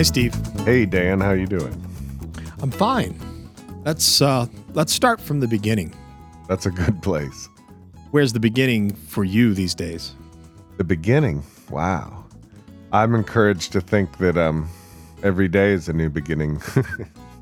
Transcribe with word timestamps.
Hi, 0.00 0.04
Steve. 0.04 0.34
Hey, 0.64 0.86
Dan. 0.86 1.20
How 1.20 1.32
you 1.32 1.46
doing? 1.46 1.74
I'm 2.62 2.70
fine. 2.70 3.20
Let's 3.84 4.22
uh, 4.22 4.46
let's 4.72 4.94
start 4.94 5.20
from 5.20 5.40
the 5.40 5.46
beginning. 5.46 5.94
That's 6.48 6.64
a 6.64 6.70
good 6.70 7.02
place. 7.02 7.50
Where's 8.10 8.32
the 8.32 8.40
beginning 8.40 8.94
for 8.94 9.24
you 9.24 9.52
these 9.52 9.74
days? 9.74 10.14
The 10.78 10.84
beginning. 10.84 11.42
Wow. 11.68 12.24
I'm 12.94 13.14
encouraged 13.14 13.72
to 13.72 13.82
think 13.82 14.16
that 14.16 14.38
um, 14.38 14.70
every 15.22 15.48
day 15.48 15.72
is 15.72 15.90
a 15.90 15.92
new 15.92 16.08
beginning. 16.08 16.62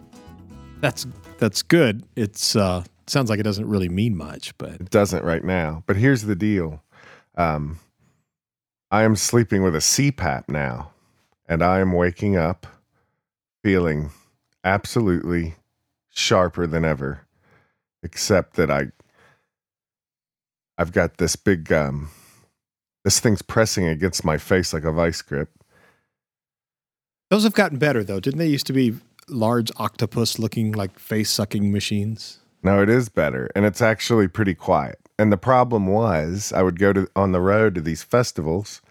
That's 0.81 1.07
that's 1.39 1.63
good. 1.63 2.03
It's 2.17 2.57
uh, 2.57 2.83
sounds 3.07 3.31
like 3.31 3.39
it 3.39 3.45
doesn't 3.45 3.69
really 3.69 3.89
mean 3.89 4.17
much, 4.17 4.59
but 4.59 4.71
it 4.71 4.91
doesn't 4.91 5.23
right 5.23 5.45
now. 5.45 5.85
But 5.87 5.95
here's 5.95 6.23
the 6.23 6.35
deal. 6.35 6.83
Um, 7.37 7.79
I 8.91 9.05
am 9.05 9.15
sleeping 9.15 9.63
with 9.63 9.77
a 9.77 9.79
CPAP 9.79 10.49
now, 10.49 10.91
and 11.49 11.63
I 11.63 11.81
am 11.81 11.93
waking 11.93 12.37
up 12.37 12.67
feeling 13.63 14.11
absolutely 14.63 15.55
sharper 16.11 16.67
than 16.67 16.85
ever, 16.85 17.27
except 18.03 18.55
that 18.57 18.71
I 18.71 18.89
I've 20.77 20.93
got 20.93 21.17
this 21.17 21.37
big 21.37 21.73
um 21.73 22.11
this 23.05 23.21
thing's 23.21 23.43
pressing 23.43 23.87
against 23.87 24.25
my 24.25 24.37
face 24.37 24.73
like 24.75 24.85
a 24.85 24.93
vice 24.93 25.23
grip. 25.23 25.51
Those 27.31 27.45
have 27.45 27.55
gotten 27.55 27.79
better 27.79 28.05
though. 28.05 28.21
Didn't 28.21 28.39
they 28.39 28.49
used 28.49 28.67
to 28.67 28.73
be 28.73 28.95
large 29.29 29.71
octopus 29.77 30.39
looking 30.39 30.73
like 30.73 30.99
face 30.99 31.31
sucking 31.31 31.73
machines? 31.73 32.39
No, 32.63 32.83
it 32.83 32.89
is 32.89 33.09
better 33.09 33.51
and 33.55 33.65
it's 33.65 33.81
actually 33.81 34.29
pretty 34.29 34.55
quiet. 34.55 34.99
And 35.19 35.33
the 35.33 35.37
problem 35.37 35.87
was 35.87 36.53
I 36.53 36.63
would 36.63 36.79
go 36.79 36.93
to 36.93 37.09
on 37.17 37.33
the 37.33 37.41
road 37.41 37.75
to 37.75 37.81
these 37.81 38.03
festivals. 38.03 38.83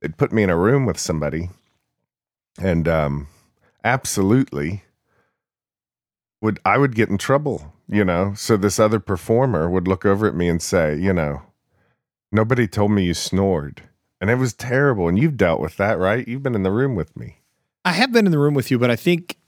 They'd 0.00 0.16
put 0.16 0.32
me 0.32 0.42
in 0.42 0.50
a 0.50 0.56
room 0.56 0.86
with 0.86 0.98
somebody 0.98 1.50
and 2.60 2.86
um 2.88 3.28
absolutely 3.82 4.84
would 6.44 6.60
I 6.64 6.76
would 6.76 6.94
get 6.94 7.08
in 7.08 7.16
trouble, 7.16 7.72
you 7.88 8.04
know. 8.04 8.34
So 8.36 8.58
this 8.58 8.78
other 8.78 9.00
performer 9.00 9.70
would 9.70 9.88
look 9.88 10.04
over 10.04 10.26
at 10.26 10.34
me 10.34 10.46
and 10.48 10.60
say, 10.60 10.94
you 10.94 11.12
know, 11.12 11.40
nobody 12.30 12.68
told 12.68 12.90
me 12.92 13.04
you 13.04 13.14
snored. 13.14 13.82
And 14.20 14.30
it 14.30 14.34
was 14.36 14.52
terrible. 14.52 15.08
And 15.08 15.18
you've 15.18 15.38
dealt 15.38 15.60
with 15.60 15.78
that, 15.78 15.98
right? 15.98 16.26
You've 16.28 16.42
been 16.42 16.54
in 16.54 16.62
the 16.62 16.70
room 16.70 16.94
with 16.94 17.16
me. 17.16 17.38
I 17.84 17.92
have 17.92 18.12
been 18.12 18.26
in 18.26 18.32
the 18.32 18.38
room 18.38 18.52
with 18.52 18.70
you, 18.70 18.78
but 18.78 18.90
I 18.90 18.96
think 18.96 19.38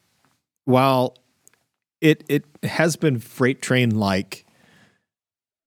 while 0.64 1.16
it 2.00 2.24
it 2.28 2.44
has 2.62 2.96
been 2.96 3.18
freight 3.18 3.60
train 3.60 3.90
like, 3.90 4.45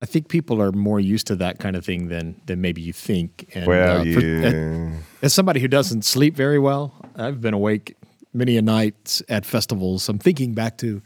I 0.02 0.06
think 0.06 0.30
people 0.30 0.62
are 0.62 0.72
more 0.72 1.00
used 1.00 1.28
to 1.28 1.36
that 1.38 1.60
kind 1.60 1.76
of 1.76 1.86
thing 1.86 2.08
than 2.08 2.40
than 2.46 2.62
maybe 2.62 2.82
you 2.82 2.94
think. 2.94 3.50
And 3.54 3.68
well, 3.68 4.02
uh, 4.02 4.04
for, 4.04 4.22
yeah. 4.22 4.92
as 5.22 5.34
somebody 5.34 5.60
who 5.60 5.68
doesn't 5.68 6.06
sleep 6.06 6.36
very 6.36 6.60
well, 6.60 6.94
I've 7.16 7.42
been 7.42 7.54
awake 7.54 7.98
many 8.34 8.58
a 8.58 8.62
night 8.62 9.22
at 9.28 9.46
festivals. 9.46 10.08
I'm 10.08 10.20
thinking 10.20 10.54
back 10.54 10.78
to 10.78 11.02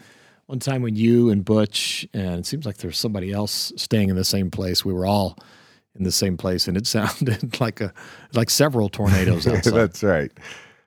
one 0.45 0.59
time 0.59 0.81
when 0.81 0.95
you 0.95 1.30
and 1.30 1.44
Butch, 1.44 2.08
and 2.13 2.39
it 2.39 2.45
seems 2.45 2.66
like 2.66 2.77
there's 2.77 2.97
somebody 2.97 3.31
else 3.31 3.72
staying 3.75 4.09
in 4.09 4.16
the 4.16 4.23
same 4.23 4.52
place. 4.52 4.85
We 4.85 4.94
were 4.94 5.05
all 5.05 5.38
in 5.95 6.03
the 6.03 6.11
same 6.11 6.38
place, 6.38 6.67
and 6.67 6.78
it 6.78 6.85
sounded 6.97 7.59
like 7.59 7.81
a 7.81 7.94
like 8.33 8.50
several 8.50 8.89
tornadoes 8.89 9.47
outside. 9.47 9.73
That's 9.73 10.03
right. 10.03 10.31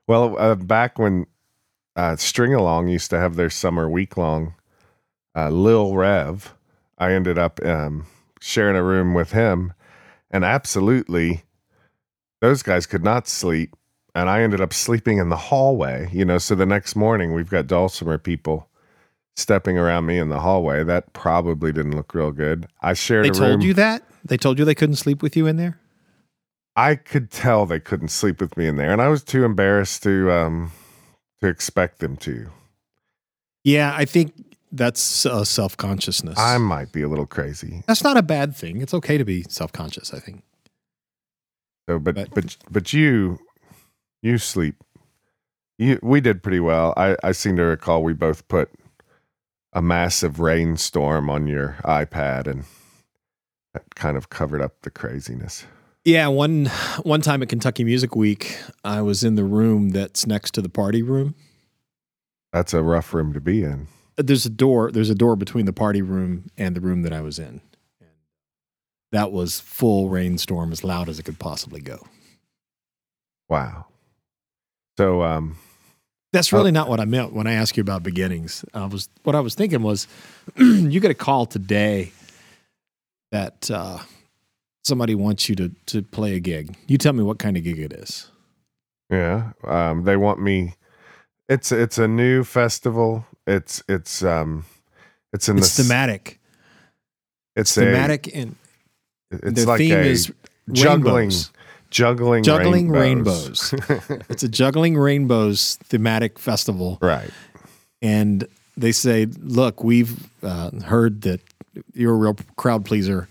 Well, 0.07 0.39
uh, 0.39 0.55
back 0.55 0.99
when 0.99 1.27
uh, 1.97 2.17
String 2.17 2.55
Along 2.55 2.89
used 2.89 3.11
to 3.11 3.19
have 3.19 3.35
their 3.37 3.51
summer 3.51 3.91
week 3.91 4.17
long, 4.17 4.55
uh, 5.35 5.51
Lil 5.51 5.97
Rev, 5.97 6.55
I 6.99 7.13
ended 7.13 7.39
up 7.39 7.65
um, 7.65 8.07
sharing 8.41 8.77
a 8.77 8.83
room 8.83 9.15
with 9.15 9.33
him, 9.33 9.73
and 10.31 10.45
absolutely, 10.45 11.45
those 12.41 12.63
guys 12.63 12.87
could 12.87 13.05
not 13.05 13.29
sleep 13.29 13.77
and 14.17 14.31
I 14.31 14.41
ended 14.41 14.63
up 14.63 14.73
sleeping 14.73 15.19
in 15.19 15.29
the 15.29 15.37
hallway. 15.37 16.09
You 16.11 16.25
know, 16.25 16.39
so 16.39 16.55
the 16.55 16.65
next 16.65 16.97
morning 16.97 17.35
we've 17.35 17.51
got 17.51 17.67
dulcimer 17.67 18.17
people 18.17 18.69
stepping 19.37 19.77
around 19.77 20.07
me 20.07 20.19
in 20.19 20.31
the 20.31 20.41
hallway. 20.41 20.83
That 20.83 21.13
probably 21.13 21.71
didn't 21.71 21.95
look 21.95 22.15
real 22.15 22.33
good. 22.33 22.67
I 22.81 22.95
shared. 22.95 23.27
They 23.27 23.31
told 23.31 23.63
you 23.63 23.75
that 23.75 24.03
they 24.25 24.39
told 24.39 24.59
you 24.59 24.65
they 24.65 24.75
couldn't 24.75 24.97
sleep 24.97 25.23
with 25.23 25.37
you 25.37 25.47
in 25.47 25.57
there. 25.57 25.79
I 26.75 26.95
could 26.95 27.31
tell 27.31 27.67
they 27.67 27.79
couldn't 27.79 28.09
sleep 28.09 28.41
with 28.41 28.57
me 28.57 28.67
in 28.67 28.77
there, 28.77 28.91
and 28.91 29.03
I 29.03 29.09
was 29.09 29.23
too 29.23 29.45
embarrassed 29.45 30.03
to 30.05 30.33
um 30.33 30.73
to 31.43 31.47
expect 31.49 31.99
them 31.99 32.17
to. 32.19 32.49
Yeah, 33.65 33.93
I 33.95 34.07
think 34.07 34.46
that's 34.73 35.27
uh, 35.27 35.45
self 35.45 35.77
consciousness. 35.77 36.39
I 36.39 36.59
might 36.59 36.93
be 36.93 37.03
a 37.03 37.09
little 37.09 37.27
crazy. 37.27 37.83
That's 37.87 38.03
not 38.03 38.17
a 38.17 38.23
bad 38.23 38.55
thing. 38.55 38.81
It's 38.81 38.95
okay 38.95 39.19
to 39.19 39.25
be 39.25 39.45
self 39.49 39.73
conscious. 39.73 40.13
I 40.13 40.19
think. 40.19 40.43
So, 41.89 41.99
but 41.99 42.15
but 42.15 42.31
but, 42.35 42.57
but 42.71 42.93
you 42.93 43.39
you 44.23 44.39
sleep. 44.39 44.77
You, 45.79 45.99
we 46.03 46.21
did 46.21 46.43
pretty 46.43 46.61
well. 46.61 46.95
I, 46.97 47.17
I 47.23 47.33
seem 47.33 47.57
to 47.57 47.63
recall 47.63 48.03
we 48.03 48.15
both 48.15 48.49
put 48.49 48.71
a 49.75 49.83
massive 49.83 50.41
rainstorm 50.41 51.29
on 51.29 51.47
your 51.47 51.77
iPad 51.85 52.47
and 52.47 52.65
that 53.75 53.95
kind 53.95 54.17
of 54.17 54.31
covered 54.31 54.63
up 54.63 54.81
the 54.83 54.91
craziness. 54.91 55.67
Yeah, 56.05 56.29
one 56.29 56.67
one 57.03 57.21
time 57.21 57.43
at 57.43 57.49
Kentucky 57.49 57.85
Music 57.85 58.17
Week, 58.17 58.59
I 58.85 59.03
was 59.03 59.23
in 59.23 59.35
the 59.35 59.45
room 59.45 59.91
that's 59.91 60.27
next 60.27 60.53
to 60.53 60.63
the 60.63 60.69
party 60.69 61.03
room. 61.03 61.35
That's 62.53 62.73
a 62.73 62.83
rough 62.83 63.13
room 63.13 63.33
to 63.35 63.41
be 63.41 63.63
in. 63.63 63.89
There's 64.17 64.47
a 64.47 64.51
door. 64.51 64.91
There's 64.91 65.11
a 65.11 65.15
door 65.15 65.37
between 65.37 65.67
the 65.67 65.73
party 65.73 66.03
room 66.03 66.51
and 66.57 66.75
the 66.75 66.81
room 66.81 67.03
that 67.03 67.13
I 67.13 67.21
was 67.21 67.39
in. 67.39 67.61
That 69.13 69.31
was 69.31 69.61
full 69.61 70.09
rainstorm, 70.09 70.73
as 70.73 70.83
loud 70.83 71.09
as 71.09 71.19
it 71.19 71.25
could 71.25 71.39
possibly 71.39 71.81
go. 71.81 72.07
Wow. 73.49 73.87
So 74.99 75.23
um, 75.23 75.57
that's 76.33 76.53
really 76.53 76.71
uh, 76.71 76.73
not 76.73 76.89
what 76.89 77.01
I 77.01 77.05
meant 77.05 77.33
when 77.33 77.47
I 77.47 77.53
asked 77.53 77.77
you 77.77 77.81
about 77.81 78.03
beginnings. 78.03 78.65
I 78.75 78.87
was 78.87 79.09
what 79.23 79.35
I 79.35 79.41
was 79.41 79.55
thinking 79.55 79.83
was 79.83 80.09
you 80.57 81.01
get 81.01 81.11
a 81.11 81.15
call 81.15 81.47
today 81.47 82.13
that 83.33 83.71
uh, 83.71 83.99
somebody 84.85 85.15
wants 85.15 85.49
you 85.49 85.57
to 85.57 85.71
to 85.87 86.03
play 86.03 86.35
a 86.35 86.41
gig. 86.41 86.77
You 86.89 86.99
tell 86.99 87.13
me 87.13 87.23
what 87.23 87.39
kind 87.39 87.57
of 87.57 87.65
gig 87.65 87.79
it 87.79 87.93
is. 87.93 88.31
Yeah, 89.11 89.53
um, 89.65 90.05
they 90.05 90.17
want 90.17 90.41
me. 90.41 90.75
It's 91.49 91.71
it's 91.71 91.99
a 91.99 92.09
new 92.09 92.43
festival. 92.43 93.25
It's 93.47 93.83
it's 93.89 94.23
um 94.23 94.65
it's 95.33 95.49
in 95.49 95.59
it's 95.59 95.77
the 95.77 95.83
thematic. 95.83 96.41
It's 97.55 97.75
thematic 97.75 98.29
a, 98.29 98.37
and 98.37 98.57
it's 99.31 99.67
like 99.67 99.79
theme 99.79 99.99
is 99.99 100.33
juggling 100.73 101.15
rainbows. 101.15 101.51
Juggling 101.91 102.43
Juggling 102.43 102.91
Rainbows. 102.91 103.73
Rainbows. 103.73 104.25
it's 104.29 104.43
a 104.43 104.49
Juggling 104.49 104.97
Rainbows 104.97 105.77
thematic 105.85 106.39
festival. 106.39 106.99
Right. 107.01 107.31
And 108.03 108.47
they 108.77 108.93
say, 108.93 109.27
look, 109.41 109.83
we've 109.85 110.29
uh, 110.43 110.71
heard 110.85 111.23
that 111.23 111.41
you're 111.95 112.13
a 112.13 112.17
real 112.17 112.37
crowd 112.57 112.85
pleaser. 112.85 113.29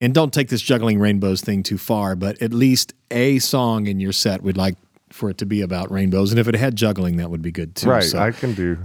And 0.00 0.14
don't 0.14 0.32
take 0.32 0.48
this 0.48 0.60
Juggling 0.60 0.98
Rainbows 0.98 1.42
thing 1.42 1.62
too 1.62 1.78
far, 1.78 2.16
but 2.16 2.40
at 2.42 2.52
least 2.52 2.92
a 3.10 3.38
song 3.38 3.86
in 3.86 4.00
your 4.00 4.12
set 4.12 4.42
we'd 4.42 4.56
like 4.56 4.76
for 5.16 5.30
it 5.30 5.38
to 5.38 5.46
be 5.46 5.62
about 5.62 5.90
rainbows. 5.90 6.30
And 6.30 6.38
if 6.38 6.46
it 6.46 6.54
had 6.54 6.76
juggling, 6.76 7.16
that 7.16 7.30
would 7.30 7.42
be 7.42 7.50
good 7.50 7.74
too. 7.74 7.88
Right. 7.88 8.04
So, 8.04 8.18
I 8.18 8.30
can 8.30 8.54
do. 8.54 8.78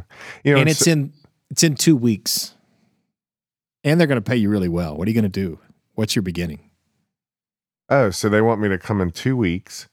You 0.43 0.53
know, 0.53 0.61
and 0.61 0.69
it's, 0.69 0.81
it's 0.81 0.87
in 0.87 1.13
it's 1.51 1.63
in 1.63 1.75
two 1.75 1.95
weeks. 1.95 2.55
And 3.83 3.99
they're 3.99 4.07
going 4.07 4.21
to 4.21 4.29
pay 4.29 4.35
you 4.35 4.49
really 4.49 4.69
well. 4.69 4.95
What 4.95 5.07
are 5.07 5.11
you 5.11 5.15
going 5.19 5.23
to 5.23 5.29
do? 5.29 5.59
What's 5.95 6.15
your 6.15 6.23
beginning? 6.23 6.69
Oh, 7.89 8.11
so 8.11 8.29
they 8.29 8.41
want 8.41 8.61
me 8.61 8.69
to 8.69 8.77
come 8.77 9.01
in 9.01 9.11
two 9.11 9.35
weeks. 9.35 9.89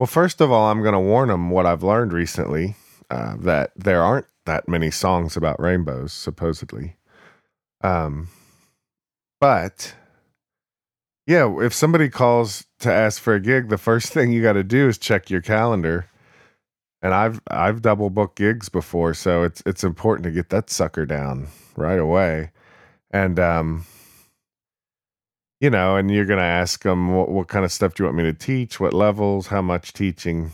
Well, 0.00 0.06
first 0.06 0.40
of 0.40 0.50
all, 0.50 0.70
I'm 0.70 0.82
going 0.82 0.94
to 0.94 1.00
warn 1.00 1.28
them 1.28 1.50
what 1.50 1.66
I've 1.66 1.82
learned 1.82 2.12
recently 2.12 2.76
uh, 3.10 3.36
that 3.40 3.72
there 3.76 4.02
aren't 4.02 4.26
that 4.46 4.68
many 4.68 4.90
songs 4.90 5.36
about 5.36 5.60
rainbows, 5.60 6.12
supposedly. 6.12 6.96
Um, 7.84 8.28
but 9.38 9.94
yeah, 11.26 11.52
if 11.60 11.72
somebody 11.72 12.08
calls 12.08 12.66
to 12.80 12.92
ask 12.92 13.20
for 13.20 13.34
a 13.34 13.40
gig, 13.40 13.68
the 13.68 13.78
first 13.78 14.12
thing 14.12 14.32
you 14.32 14.42
got 14.42 14.54
to 14.54 14.64
do 14.64 14.88
is 14.88 14.98
check 14.98 15.30
your 15.30 15.40
calendar. 15.40 16.06
And 17.04 17.12
I've 17.12 17.40
I've 17.48 17.82
double 17.82 18.10
booked 18.10 18.36
gigs 18.36 18.68
before, 18.68 19.12
so 19.12 19.42
it's 19.42 19.60
it's 19.66 19.82
important 19.82 20.24
to 20.24 20.30
get 20.30 20.50
that 20.50 20.70
sucker 20.70 21.04
down 21.04 21.48
right 21.74 21.98
away. 21.98 22.52
And 23.10 23.40
um, 23.40 23.86
you 25.60 25.68
know, 25.68 25.96
and 25.96 26.10
you're 26.12 26.26
going 26.26 26.38
to 26.38 26.44
ask 26.44 26.82
them 26.82 27.14
what, 27.14 27.28
what 27.28 27.48
kind 27.48 27.64
of 27.64 27.72
stuff 27.72 27.94
do 27.94 28.02
you 28.02 28.06
want 28.06 28.18
me 28.18 28.24
to 28.24 28.32
teach, 28.32 28.78
what 28.78 28.92
levels, 28.94 29.48
how 29.48 29.62
much 29.62 29.92
teaching, 29.92 30.52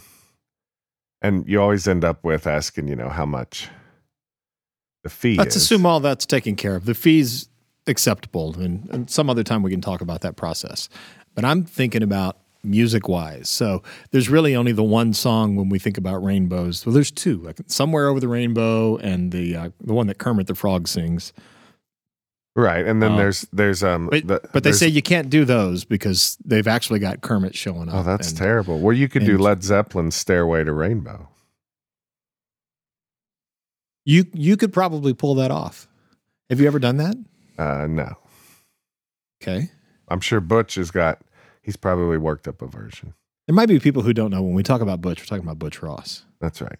and 1.21 1.47
you 1.49 1.61
always 1.61 1.89
end 1.89 2.05
up 2.05 2.25
with 2.25 2.47
asking, 2.47 2.89
you 2.89 2.97
know, 2.97 3.09
how 3.09 3.27
much 3.27 3.69
the 5.03 5.11
fee. 5.11 5.37
Let's 5.37 5.57
is. 5.57 5.63
assume 5.63 5.87
all 5.87 6.01
that's 6.01 6.27
taken 6.27 6.57
care 6.57 6.77
of. 6.77 6.85
The 6.85 6.95
fees 6.95 7.49
acceptable, 7.89 8.55
and, 8.59 8.89
and 8.91 9.11
some 9.11 9.29
other 9.31 9.43
time 9.43 9.63
we 9.63 9.71
can 9.71 9.81
talk 9.81 10.01
about 10.01 10.21
that 10.23 10.37
process. 10.37 10.89
But 11.35 11.45
I'm 11.45 11.65
thinking 11.65 12.03
about 12.03 12.39
music 12.63 13.09
wise. 13.09 13.49
So 13.49 13.83
there's 14.11 14.29
really 14.29 14.55
only 14.57 14.73
the 14.73 14.83
one 14.83 15.13
song 15.13 15.57
when 15.57 15.69
we 15.69 15.79
think 15.79 15.99
about 15.99 16.23
rainbows. 16.23 16.85
Well, 16.85 16.93
there's 16.93 17.11
two, 17.11 17.39
like 17.39 17.59
somewhere 17.67 18.09
over 18.09 18.21
the 18.21 18.29
rainbow, 18.29 18.97
and 18.99 19.33
the 19.33 19.57
uh, 19.57 19.71
the 19.81 19.95
one 19.95 20.07
that 20.09 20.19
Kermit 20.19 20.47
the 20.47 20.55
Frog 20.55 20.89
sings. 20.89 21.33
Right, 22.57 22.85
and 22.85 23.01
then 23.01 23.13
uh, 23.13 23.17
there's 23.17 23.43
there's 23.53 23.85
um, 23.85 24.09
but, 24.11 24.27
the, 24.27 24.41
but 24.53 24.65
they 24.65 24.73
say 24.73 24.89
you 24.89 25.03
can't 25.03 25.31
do 25.31 25.45
those 25.45 25.85
because 25.85 26.37
they've 26.45 26.67
actually 26.67 26.99
got 26.99 27.21
Kermit 27.21 27.55
showing 27.55 27.89
up. 27.89 27.95
Oh, 27.95 28.03
that's 28.03 28.31
and, 28.31 28.39
terrible. 28.39 28.81
Well, 28.81 28.97
you 28.97 29.09
could 29.09 29.25
do 29.25 29.39
Led 29.39 29.63
Zeppelin's 29.63 30.17
"Stairway 30.17 30.65
to 30.65 30.73
Rainbow." 30.73 31.29
You 34.05 34.25
you 34.33 34.57
could 34.57 34.73
probably 34.73 35.15
pull 35.15 35.37
that 35.37 35.51
off. 35.51 35.87
Have 36.51 36.61
you 36.61 36.67
ever 36.67 36.79
done 36.79 36.97
that? 36.97 37.15
Uh, 37.59 37.87
no, 37.89 38.15
Okay. 39.43 39.71
I'm 40.09 40.21
sure 40.21 40.41
Butch 40.41 40.77
has 40.77 40.91
got. 40.91 41.21
He's 41.63 41.77
probably 41.77 42.17
worked 42.19 42.49
up 42.49 42.63
a 42.63 42.67
version. 42.67 43.15
There 43.47 43.55
might 43.55 43.67
be 43.69 43.79
people 43.79 44.03
who 44.03 44.13
don't 44.13 44.31
know 44.31 44.43
when 44.43 44.55
we 44.55 44.63
talk 44.63 44.81
about 44.81 45.01
Butch, 45.01 45.21
we're 45.21 45.27
talking 45.27 45.45
about 45.45 45.59
Butch 45.59 45.83
Ross. 45.83 46.25
That's 46.41 46.61
right. 46.63 46.79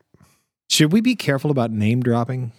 Should 0.71 0.93
we 0.93 1.01
be 1.01 1.15
careful 1.15 1.51
about 1.51 1.71
name 1.71 2.03
dropping? 2.03 2.53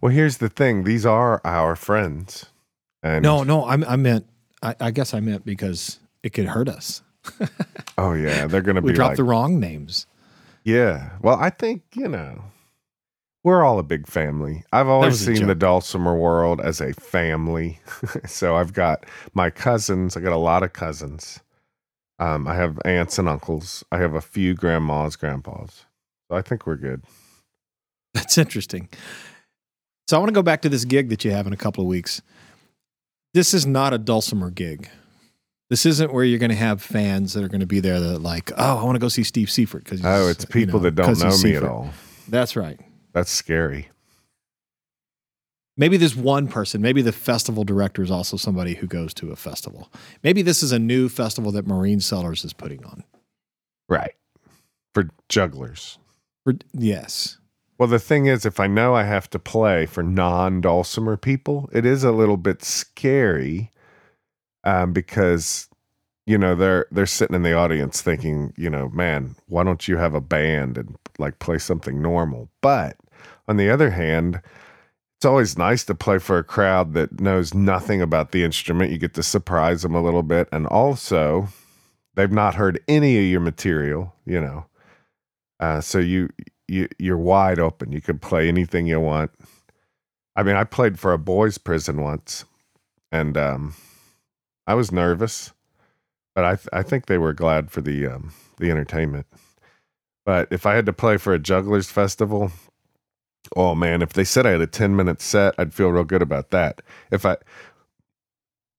Well, 0.00 0.12
here's 0.12 0.38
the 0.38 0.48
thing. 0.48 0.84
These 0.84 1.06
are 1.06 1.40
our 1.44 1.74
friends. 1.76 2.46
And 3.02 3.22
No, 3.22 3.42
no, 3.42 3.64
I, 3.64 3.74
I 3.92 3.96
meant, 3.96 4.26
I, 4.62 4.74
I 4.80 4.90
guess 4.90 5.14
I 5.14 5.20
meant 5.20 5.44
because 5.44 5.98
it 6.22 6.32
could 6.32 6.46
hurt 6.46 6.68
us. 6.68 7.02
Oh 7.98 8.12
yeah, 8.12 8.46
they're 8.46 8.60
gonna 8.62 8.80
We 8.82 8.92
be 8.92 8.96
dropped 8.96 9.12
like, 9.12 9.16
the 9.16 9.24
wrong 9.24 9.58
names. 9.58 10.06
yeah. 10.64 11.10
Well, 11.22 11.36
I 11.40 11.50
think 11.50 11.82
you 11.94 12.08
know, 12.08 12.42
we're 13.46 13.62
all 13.62 13.78
a 13.78 13.84
big 13.84 14.08
family. 14.08 14.64
I've 14.72 14.88
always 14.88 15.24
seen 15.24 15.46
the. 15.46 15.54
Dulcimer 15.54 16.16
world 16.16 16.60
as 16.60 16.80
a 16.80 16.92
family. 16.94 17.78
so 18.26 18.56
I've 18.56 18.72
got 18.72 19.06
my 19.34 19.50
cousins. 19.50 20.16
I 20.16 20.20
got 20.20 20.32
a 20.32 20.36
lot 20.36 20.64
of 20.64 20.72
cousins. 20.72 21.38
Um, 22.18 22.48
I 22.48 22.56
have 22.56 22.80
aunts 22.84 23.20
and 23.20 23.28
uncles. 23.28 23.84
I 23.92 23.98
have 23.98 24.14
a 24.14 24.20
few 24.20 24.54
grandmas, 24.54 25.14
grandpas. 25.14 25.84
So 26.28 26.36
I 26.36 26.42
think 26.42 26.66
we're 26.66 26.74
good. 26.74 27.04
That's 28.14 28.36
interesting. 28.36 28.88
So 30.08 30.16
I 30.16 30.18
want 30.18 30.30
to 30.30 30.34
go 30.34 30.42
back 30.42 30.62
to 30.62 30.68
this 30.68 30.84
gig 30.84 31.08
that 31.10 31.24
you 31.24 31.30
have 31.30 31.46
in 31.46 31.52
a 31.52 31.56
couple 31.56 31.82
of 31.84 31.88
weeks. 31.88 32.22
This 33.32 33.54
is 33.54 33.64
not 33.64 33.92
a 33.94 33.98
dulcimer 33.98 34.50
gig. 34.50 34.88
This 35.70 35.86
isn't 35.86 36.12
where 36.12 36.24
you're 36.24 36.40
going 36.40 36.50
to 36.50 36.56
have 36.56 36.82
fans 36.82 37.34
that 37.34 37.44
are 37.44 37.48
going 37.48 37.60
to 37.60 37.66
be 37.66 37.78
there 37.78 38.00
that 38.00 38.18
like, 38.18 38.50
oh, 38.56 38.78
I 38.78 38.82
want 38.82 38.96
to 38.96 39.00
go 39.00 39.08
see 39.08 39.22
Steve 39.22 39.52
Seifert 39.52 39.84
because 39.84 40.04
Oh, 40.04 40.26
it's 40.26 40.44
people 40.44 40.80
that 40.80 40.96
don't 40.96 41.16
know 41.20 41.38
me 41.38 41.54
at 41.54 41.62
all. 41.62 41.90
That's 42.26 42.56
right. 42.56 42.80
That's 43.16 43.30
scary. 43.30 43.88
Maybe 45.74 45.96
there's 45.96 46.14
one 46.14 46.48
person. 46.48 46.82
Maybe 46.82 47.00
the 47.00 47.12
festival 47.12 47.64
director 47.64 48.02
is 48.02 48.10
also 48.10 48.36
somebody 48.36 48.74
who 48.74 48.86
goes 48.86 49.14
to 49.14 49.30
a 49.30 49.36
festival. 49.36 49.90
Maybe 50.22 50.42
this 50.42 50.62
is 50.62 50.70
a 50.70 50.78
new 50.78 51.08
festival 51.08 51.50
that 51.52 51.66
Maureen 51.66 52.00
Sellers 52.00 52.44
is 52.44 52.52
putting 52.52 52.84
on. 52.84 53.04
Right. 53.88 54.12
For 54.92 55.08
jugglers. 55.30 55.96
For- 56.44 56.56
Yes. 56.74 57.38
Well, 57.78 57.88
the 57.88 57.98
thing 57.98 58.26
is, 58.26 58.44
if 58.44 58.60
I 58.60 58.66
know 58.66 58.94
I 58.94 59.04
have 59.04 59.30
to 59.30 59.38
play 59.38 59.86
for 59.86 60.02
non 60.02 60.60
dulcimer 60.60 61.16
people, 61.16 61.70
it 61.72 61.86
is 61.86 62.04
a 62.04 62.12
little 62.12 62.36
bit 62.36 62.62
scary 62.62 63.72
um, 64.62 64.92
because 64.92 65.68
you 66.26 66.36
know 66.36 66.54
they're 66.54 66.86
they're 66.90 67.06
sitting 67.06 67.36
in 67.36 67.42
the 67.44 67.54
audience 67.54 68.02
thinking, 68.02 68.52
you 68.58 68.68
know, 68.68 68.90
man, 68.90 69.36
why 69.46 69.64
don't 69.64 69.88
you 69.88 69.96
have 69.96 70.14
a 70.14 70.20
band 70.20 70.76
and 70.76 70.96
like 71.18 71.38
play 71.38 71.56
something 71.56 72.02
normal? 72.02 72.50
But 72.60 72.96
on 73.48 73.56
the 73.56 73.70
other 73.70 73.90
hand, 73.90 74.40
it's 75.16 75.24
always 75.24 75.56
nice 75.56 75.84
to 75.84 75.94
play 75.94 76.18
for 76.18 76.38
a 76.38 76.44
crowd 76.44 76.92
that 76.94 77.20
knows 77.20 77.54
nothing 77.54 78.02
about 78.02 78.32
the 78.32 78.44
instrument. 78.44 78.90
You 78.90 78.98
get 78.98 79.14
to 79.14 79.22
surprise 79.22 79.82
them 79.82 79.94
a 79.94 80.02
little 80.02 80.22
bit, 80.22 80.48
and 80.52 80.66
also 80.66 81.48
they've 82.14 82.30
not 82.30 82.56
heard 82.56 82.82
any 82.86 83.18
of 83.18 83.24
your 83.24 83.40
material, 83.40 84.14
you 84.26 84.40
know. 84.40 84.66
Uh, 85.58 85.80
so 85.80 85.98
you 85.98 86.28
you 86.68 86.88
you're 86.98 87.16
wide 87.16 87.58
open. 87.58 87.92
You 87.92 88.00
can 88.00 88.18
play 88.18 88.48
anything 88.48 88.86
you 88.86 89.00
want. 89.00 89.30
I 90.34 90.42
mean, 90.42 90.56
I 90.56 90.64
played 90.64 90.98
for 90.98 91.12
a 91.12 91.18
boys' 91.18 91.56
prison 91.56 92.02
once, 92.02 92.44
and 93.10 93.38
um, 93.38 93.74
I 94.66 94.74
was 94.74 94.92
nervous, 94.92 95.52
but 96.34 96.44
I 96.44 96.56
th- 96.56 96.68
I 96.74 96.82
think 96.82 97.06
they 97.06 97.18
were 97.18 97.32
glad 97.32 97.70
for 97.70 97.80
the 97.80 98.06
um, 98.06 98.34
the 98.58 98.70
entertainment. 98.70 99.26
But 100.26 100.48
if 100.50 100.66
I 100.66 100.74
had 100.74 100.86
to 100.86 100.92
play 100.92 101.16
for 101.16 101.32
a 101.32 101.38
jugglers 101.38 101.88
festival, 101.88 102.50
oh 103.54 103.74
man, 103.74 104.02
if 104.02 104.12
they 104.12 104.24
said 104.24 104.46
I 104.46 104.50
had 104.50 104.60
a 104.60 104.66
ten 104.66 104.96
minute 104.96 105.20
set, 105.20 105.54
I'd 105.58 105.74
feel 105.74 105.90
real 105.90 106.04
good 106.04 106.22
about 106.22 106.50
that. 106.50 106.82
If 107.10 107.24
I 107.24 107.36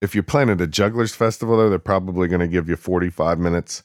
if 0.00 0.14
you're 0.14 0.22
playing 0.22 0.50
at 0.50 0.60
a 0.60 0.66
jugglers 0.66 1.14
festival, 1.14 1.56
though, 1.56 1.70
they're 1.70 1.78
probably 1.78 2.28
going 2.28 2.40
to 2.40 2.48
give 2.48 2.68
you 2.68 2.76
forty 2.76 3.10
five 3.10 3.38
minutes 3.38 3.82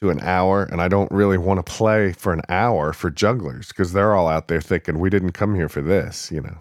to 0.00 0.10
an 0.10 0.20
hour, 0.20 0.62
and 0.64 0.80
I 0.80 0.88
don't 0.88 1.10
really 1.10 1.38
want 1.38 1.64
to 1.64 1.72
play 1.72 2.12
for 2.12 2.32
an 2.32 2.42
hour 2.48 2.92
for 2.92 3.10
jugglers 3.10 3.68
because 3.68 3.92
they're 3.92 4.14
all 4.14 4.28
out 4.28 4.48
there 4.48 4.60
thinking 4.60 4.98
we 4.98 5.10
didn't 5.10 5.32
come 5.32 5.54
here 5.54 5.68
for 5.68 5.82
this, 5.82 6.30
you 6.30 6.40
know. 6.40 6.58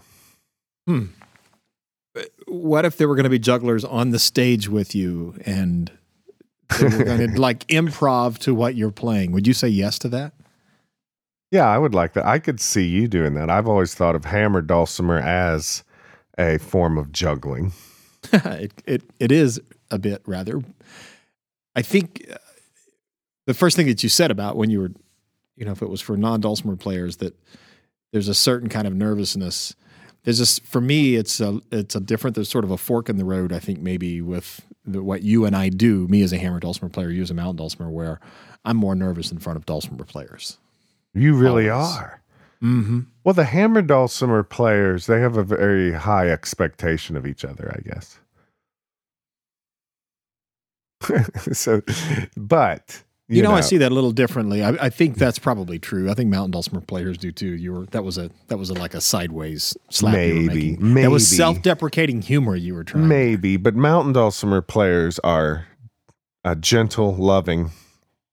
Hmm. 0.88 1.06
What 2.48 2.86
if 2.86 2.98
there 2.98 3.08
were 3.08 3.16
going 3.16 3.26
to 3.26 3.30
be 3.30 3.40
jugglers 3.40 3.84
on 3.84 4.10
the 4.10 4.18
stage 4.18 4.68
with 4.70 4.96
you 4.96 5.36
and 5.46 5.92
they 6.80 6.86
were 6.86 7.04
going 7.04 7.32
to 7.34 7.40
like 7.40 7.68
improv 7.68 8.40
to 8.40 8.56
what 8.56 8.76
you're 8.76 8.92
playing? 8.92 9.34
Would 9.34 9.46
you 9.46 9.54
say 9.54 9.68
yes 9.68 10.00
to 10.00 10.10
that? 10.10 10.34
Yeah, 11.52 11.68
I 11.68 11.78
would 11.78 11.94
like 11.94 12.14
that. 12.14 12.26
I 12.26 12.40
could 12.40 12.60
see 12.60 12.86
you 12.86 13.08
doing 13.08 13.34
that. 13.36 13.50
I've 13.50 13.68
always 13.68 13.96
thought 13.96 14.16
of 14.16 14.26
hammer 14.26 14.62
dulcimer 14.62 15.18
as 15.18 15.84
a 16.38 16.58
form 16.58 16.98
of 16.98 17.12
juggling. 17.12 17.72
it, 18.34 18.74
it 18.86 19.04
it 19.20 19.32
is 19.32 19.62
a 19.90 19.98
bit 19.98 20.22
rather. 20.26 20.62
I 21.76 21.82
think 21.82 22.26
uh, 22.32 22.38
the 23.46 23.54
first 23.54 23.78
thing 23.78 23.88
that 23.88 24.04
you 24.04 24.10
said 24.10 24.32
about 24.32 24.58
when 24.58 24.70
you 24.70 24.82
were, 24.82 24.92
you 25.56 25.66
know, 25.66 25.72
if 25.72 25.82
it 25.82 25.90
was 25.90 26.02
for 26.02 26.18
non 26.18 26.42
dulcimer 26.42 26.76
players, 26.76 27.18
that 27.18 27.36
there's 28.12 28.28
a 28.28 28.34
certain 28.34 28.68
kind 28.70 28.88
of 28.88 28.94
nervousness. 28.94 29.76
There's 30.24 30.40
just 30.40 30.66
for 30.66 30.82
me, 30.82 31.16
it's 31.16 31.40
a 31.40 31.62
it's 31.72 31.96
a 31.96 32.02
different. 32.02 32.36
There's 32.36 32.50
sort 32.50 32.66
of 32.66 32.72
a 32.72 32.78
fork 32.78 33.08
in 33.08 33.16
the 33.18 33.26
road. 33.26 33.54
I 33.54 33.60
think 33.60 33.80
maybe 33.80 34.22
with 34.22 34.66
the, 34.86 35.02
what 35.02 35.24
you 35.24 35.46
and 35.46 35.56
I 35.56 35.70
do, 35.70 36.08
me 36.10 36.22
as 36.24 36.34
a 36.34 36.38
hammer 36.38 36.60
dulcimer 36.60 36.90
player, 36.90 37.10
you 37.10 37.22
as 37.22 37.32
a 37.32 37.34
mountain 37.34 37.56
dulcimer, 37.56 37.90
where 37.90 38.20
I'm 38.66 38.76
more 38.76 38.96
nervous 38.96 39.32
in 39.32 39.40
front 39.40 39.56
of 39.56 39.66
dulcimer 39.66 40.04
players. 40.04 40.58
You 41.18 41.34
really 41.36 41.70
Always. 41.70 41.98
are. 41.98 42.22
Mm-hmm. 42.64 43.02
Well, 43.24 43.34
the 43.34 43.44
hammer 43.44 43.82
dulcimer 43.82 44.44
players, 44.44 45.06
they 45.06 45.20
have 45.20 45.38
a 45.38 45.44
very 45.44 45.94
high 45.94 46.30
expectation 46.30 47.16
of 47.16 47.28
each 47.28 47.46
other, 47.46 47.74
I 47.78 47.82
guess. 47.88 48.20
so, 51.54 51.82
but 52.36 53.04
You, 53.28 53.44
know, 53.44 53.52
I 53.52 53.62
see 53.62 53.78
that 53.78 53.92
a 53.92 53.96
little 53.96 54.12
differently. 54.12 54.64
I, 54.64 54.70
I 54.86 54.90
think 54.90 55.18
that's 55.18 55.38
probably 55.38 55.78
true. 55.78 56.10
I 56.10 56.14
think 56.16 56.30
mountain 56.32 56.52
dulcimer 56.52 56.82
players 56.82 57.18
do 57.18 57.32
too. 57.32 57.54
You 57.54 57.74
were 57.74 57.86
that 57.88 58.04
was 58.04 58.18
a 58.18 58.32
that 58.48 58.58
was 58.58 58.70
a, 58.70 58.74
like 58.74 58.94
a 58.94 59.02
sideways 59.02 59.78
slap. 59.90 60.16
you 60.16 60.36
were 60.36 60.42
Maybe, 60.42 60.76
that 61.02 61.12
was 61.12 61.28
self-deprecating 61.28 62.22
humor 62.24 62.56
you 62.56 62.74
were 62.74 62.84
trying. 62.84 63.08
maybe, 63.08 63.58
but 63.58 63.76
mountain 63.76 64.14
dulcimer 64.14 64.62
players 64.62 65.20
are 65.20 65.68
uh, 66.44 66.56
gentle, 66.56 67.14
loving, 67.16 67.72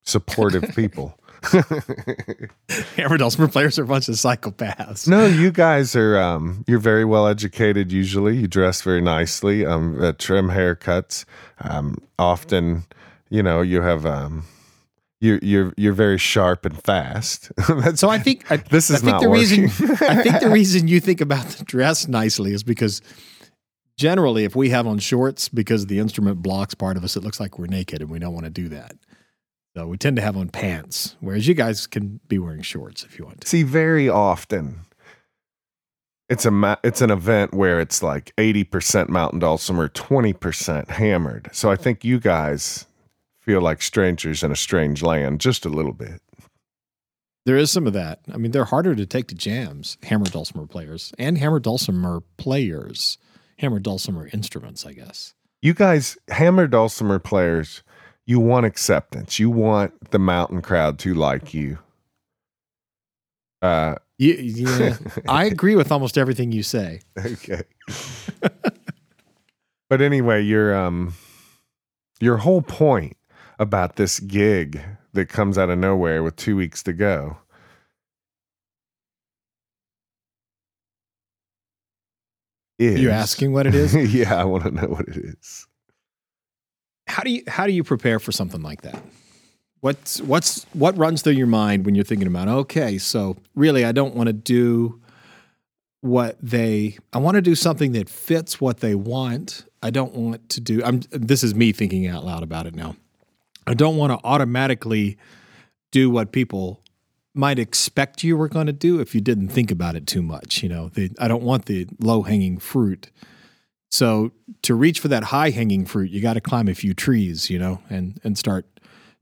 supportive 0.04 0.62
people. 0.76 1.18
Hammer 2.96 3.16
dulcimer 3.16 3.48
players 3.48 3.78
are 3.78 3.84
a 3.84 3.86
bunch 3.86 4.08
of 4.08 4.14
psychopaths. 4.14 5.06
No, 5.08 5.26
you 5.26 5.50
guys 5.50 5.94
are 5.96 6.18
um 6.18 6.64
you're 6.66 6.78
very 6.78 7.04
well 7.04 7.26
educated 7.26 7.92
usually. 7.92 8.36
You 8.36 8.48
dress 8.48 8.82
very 8.82 9.00
nicely. 9.00 9.64
Um 9.66 10.00
uh, 10.02 10.12
trim 10.18 10.48
haircuts. 10.48 11.24
Um 11.60 11.98
often, 12.18 12.84
you 13.30 13.42
know, 13.42 13.60
you 13.62 13.82
have 13.82 14.06
um 14.06 14.44
you 15.20 15.38
you're 15.42 15.72
you're 15.76 15.92
very 15.92 16.18
sharp 16.18 16.64
and 16.64 16.82
fast. 16.82 17.50
So 17.96 18.08
I 18.08 18.18
think 18.18 18.50
I, 18.50 18.56
This 18.70 18.90
is 18.90 18.96
I 18.96 18.98
think 19.00 19.12
not 19.12 19.22
the 19.22 19.28
reason 19.28 19.62
working. 19.62 20.08
I 20.08 20.22
think 20.22 20.40
the 20.40 20.50
reason 20.50 20.88
you 20.88 21.00
think 21.00 21.20
about 21.20 21.46
the 21.46 21.64
dress 21.64 22.08
nicely 22.08 22.52
is 22.52 22.62
because 22.62 23.00
generally, 23.96 24.44
if 24.44 24.56
we 24.56 24.70
have 24.70 24.86
on 24.86 24.98
shorts 24.98 25.48
because 25.48 25.86
the 25.86 25.98
instrument 25.98 26.42
blocks 26.42 26.74
part 26.74 26.96
of 26.96 27.04
us, 27.04 27.16
it 27.16 27.22
looks 27.22 27.40
like 27.40 27.58
we're 27.58 27.66
naked, 27.66 28.00
and 28.00 28.10
we 28.10 28.18
don't 28.18 28.34
want 28.34 28.44
to 28.44 28.50
do 28.50 28.68
that. 28.70 28.96
So 29.76 29.88
we 29.88 29.96
tend 29.96 30.16
to 30.16 30.22
have 30.22 30.36
on 30.36 30.50
pants, 30.50 31.16
whereas 31.20 31.48
you 31.48 31.54
guys 31.54 31.86
can 31.86 32.20
be 32.28 32.38
wearing 32.38 32.62
shorts 32.62 33.02
if 33.02 33.18
you 33.18 33.24
want 33.24 33.40
to. 33.40 33.48
See, 33.48 33.64
very 33.64 34.08
often 34.08 34.80
it's 36.28 36.46
a 36.46 36.50
ma- 36.50 36.76
it's 36.84 37.00
an 37.00 37.10
event 37.10 37.52
where 37.52 37.80
it's 37.80 38.02
like 38.02 38.34
80% 38.36 39.08
mountain 39.08 39.40
dulcimer, 39.40 39.88
20% 39.88 40.90
hammered. 40.90 41.48
So 41.52 41.70
I 41.70 41.76
think 41.76 42.04
you 42.04 42.20
guys 42.20 42.86
feel 43.40 43.60
like 43.60 43.82
strangers 43.82 44.42
in 44.42 44.50
a 44.50 44.56
strange 44.56 45.02
land 45.02 45.40
just 45.40 45.66
a 45.66 45.68
little 45.68 45.92
bit. 45.92 46.22
There 47.46 47.56
is 47.58 47.70
some 47.70 47.86
of 47.86 47.92
that. 47.92 48.20
I 48.32 48.38
mean, 48.38 48.52
they're 48.52 48.64
harder 48.64 48.94
to 48.94 49.04
take 49.04 49.26
to 49.28 49.34
jams, 49.34 49.98
hammer 50.04 50.24
dulcimer 50.24 50.66
players 50.66 51.12
and 51.18 51.36
hammer 51.36 51.60
dulcimer 51.60 52.22
players, 52.38 53.18
hammer 53.58 53.80
dulcimer 53.80 54.28
instruments, 54.32 54.86
I 54.86 54.94
guess. 54.94 55.34
You 55.60 55.74
guys, 55.74 56.16
hammer 56.28 56.66
dulcimer 56.66 57.18
players, 57.18 57.82
you 58.26 58.40
want 58.40 58.66
acceptance. 58.66 59.38
You 59.38 59.50
want 59.50 60.10
the 60.10 60.18
mountain 60.18 60.62
crowd 60.62 60.98
to 61.00 61.14
like 61.14 61.52
you. 61.54 61.78
Uh, 63.62 63.96
Yeah, 64.18 64.34
yeah. 64.36 64.96
I 65.28 65.44
agree 65.54 65.76
with 65.76 65.90
almost 65.92 66.16
everything 66.18 66.52
you 66.52 66.62
say. 66.62 67.00
okay. 67.18 67.62
but 69.88 70.00
anyway, 70.00 70.42
your 70.42 70.74
um, 70.74 71.14
your 72.20 72.38
whole 72.38 72.62
point 72.62 73.16
about 73.58 73.96
this 73.96 74.20
gig 74.20 74.80
that 75.12 75.28
comes 75.28 75.56
out 75.58 75.70
of 75.70 75.78
nowhere 75.78 76.22
with 76.22 76.36
two 76.36 76.56
weeks 76.56 76.82
to 76.84 76.92
go. 76.92 77.38
Is, 82.78 83.00
You 83.00 83.10
asking 83.10 83.52
what 83.52 83.66
it 83.66 83.74
is? 83.74 83.94
yeah, 84.14 84.34
I 84.34 84.44
want 84.44 84.64
to 84.64 84.70
know 84.70 84.88
what 84.88 85.08
it 85.08 85.16
is. 85.16 85.66
How 87.06 87.22
do 87.22 87.30
you 87.30 87.42
how 87.46 87.66
do 87.66 87.72
you 87.72 87.84
prepare 87.84 88.18
for 88.18 88.32
something 88.32 88.62
like 88.62 88.82
that? 88.82 89.02
What's 89.80 90.20
what's 90.22 90.64
what 90.72 90.96
runs 90.96 91.22
through 91.22 91.34
your 91.34 91.46
mind 91.46 91.84
when 91.84 91.94
you're 91.94 92.04
thinking 92.04 92.26
about 92.26 92.48
okay, 92.48 92.98
so 92.98 93.36
really 93.54 93.84
I 93.84 93.92
don't 93.92 94.14
want 94.14 94.28
to 94.28 94.32
do 94.32 95.00
what 96.00 96.36
they 96.40 96.98
I 97.12 97.18
want 97.18 97.36
to 97.36 97.42
do 97.42 97.54
something 97.54 97.92
that 97.92 98.08
fits 98.08 98.60
what 98.60 98.80
they 98.80 98.94
want. 98.94 99.64
I 99.82 99.90
don't 99.90 100.14
want 100.14 100.48
to 100.50 100.60
do 100.60 100.82
I'm 100.84 101.00
this 101.10 101.42
is 101.42 101.54
me 101.54 101.72
thinking 101.72 102.06
out 102.06 102.24
loud 102.24 102.42
about 102.42 102.66
it 102.66 102.74
now. 102.74 102.96
I 103.66 103.74
don't 103.74 103.96
want 103.96 104.12
to 104.12 104.26
automatically 104.26 105.16
do 105.90 106.10
what 106.10 106.32
people 106.32 106.82
might 107.34 107.58
expect 107.58 108.22
you 108.22 108.36
were 108.36 108.48
going 108.48 108.66
to 108.66 108.72
do 108.72 109.00
if 109.00 109.14
you 109.14 109.20
didn't 109.20 109.48
think 109.48 109.70
about 109.70 109.96
it 109.96 110.06
too 110.06 110.22
much. 110.22 110.62
You 110.62 110.68
know, 110.68 110.88
the, 110.88 111.10
I 111.18 111.26
don't 111.28 111.42
want 111.42 111.66
the 111.66 111.86
low 112.00 112.22
hanging 112.22 112.58
fruit. 112.58 113.10
So 113.94 114.32
to 114.62 114.74
reach 114.74 114.98
for 114.98 115.06
that 115.06 115.22
high 115.22 115.50
hanging 115.50 115.86
fruit, 115.86 116.10
you 116.10 116.20
got 116.20 116.34
to 116.34 116.40
climb 116.40 116.66
a 116.66 116.74
few 116.74 116.94
trees, 116.94 117.48
you 117.48 117.60
know, 117.60 117.80
and 117.88 118.18
and 118.24 118.36
start 118.36 118.66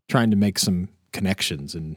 trying 0.08 0.30
to 0.30 0.36
make 0.36 0.58
some 0.58 0.88
connections. 1.12 1.74
And 1.74 1.96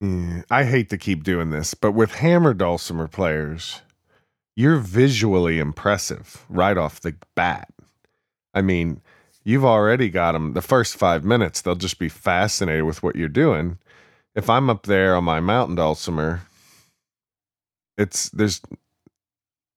Yeah, 0.00 0.42
I 0.50 0.64
hate 0.64 0.90
to 0.90 0.98
keep 0.98 1.22
doing 1.22 1.50
this, 1.50 1.74
but 1.74 1.92
with 1.92 2.14
hammer 2.16 2.54
dulcimer 2.54 3.06
players, 3.06 3.82
you're 4.56 4.78
visually 4.78 5.60
impressive 5.60 6.44
right 6.48 6.76
off 6.76 7.00
the 7.02 7.14
bat. 7.36 7.68
I 8.52 8.62
mean, 8.62 9.00
you've 9.44 9.64
already 9.64 10.08
got 10.08 10.32
them 10.32 10.54
the 10.54 10.62
first 10.62 10.96
five 10.96 11.22
minutes, 11.22 11.60
they'll 11.60 11.76
just 11.76 12.00
be 12.00 12.08
fascinated 12.08 12.82
with 12.82 13.04
what 13.04 13.14
you're 13.14 13.28
doing. 13.28 13.78
If 14.34 14.50
I'm 14.50 14.68
up 14.68 14.86
there 14.86 15.14
on 15.14 15.22
my 15.22 15.38
mountain 15.38 15.76
dulcimer, 15.76 16.40
it's 17.96 18.28
there's, 18.30 18.60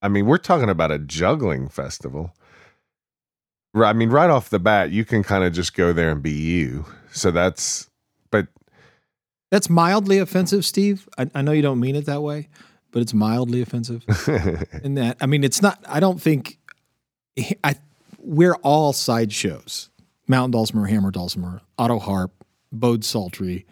I 0.03 0.09
mean, 0.09 0.25
we're 0.25 0.37
talking 0.37 0.69
about 0.69 0.91
a 0.91 0.99
juggling 0.99 1.69
festival. 1.69 2.35
I 3.73 3.93
mean, 3.93 4.09
right 4.09 4.29
off 4.29 4.49
the 4.49 4.59
bat, 4.59 4.91
you 4.91 5.05
can 5.05 5.23
kind 5.23 5.45
of 5.45 5.53
just 5.53 5.73
go 5.73 5.93
there 5.93 6.11
and 6.11 6.21
be 6.21 6.31
you. 6.31 6.85
So 7.11 7.31
that's, 7.31 7.89
but 8.29 8.47
that's 9.49 9.69
mildly 9.69 10.19
offensive, 10.19 10.65
Steve. 10.65 11.07
I, 11.17 11.31
I 11.33 11.41
know 11.41 11.53
you 11.53 11.61
don't 11.61 11.79
mean 11.79 11.95
it 11.95 12.05
that 12.05 12.21
way, 12.21 12.49
but 12.91 13.01
it's 13.01 13.13
mildly 13.13 13.61
offensive. 13.61 14.03
in 14.83 14.95
that, 14.95 15.17
I 15.21 15.25
mean, 15.25 15.43
it's 15.43 15.61
not. 15.61 15.83
I 15.87 15.99
don't 15.99 16.21
think. 16.21 16.59
I 17.63 17.75
we're 18.19 18.55
all 18.55 18.93
sideshows. 18.93 19.89
Mountain 20.27 20.51
Dulcimer, 20.51 20.85
Hammer 20.85 21.11
Dulcimer, 21.11 21.61
Auto 21.77 21.99
Harp, 21.99 22.31
Bowed 22.71 23.03
Psaltery. 23.03 23.65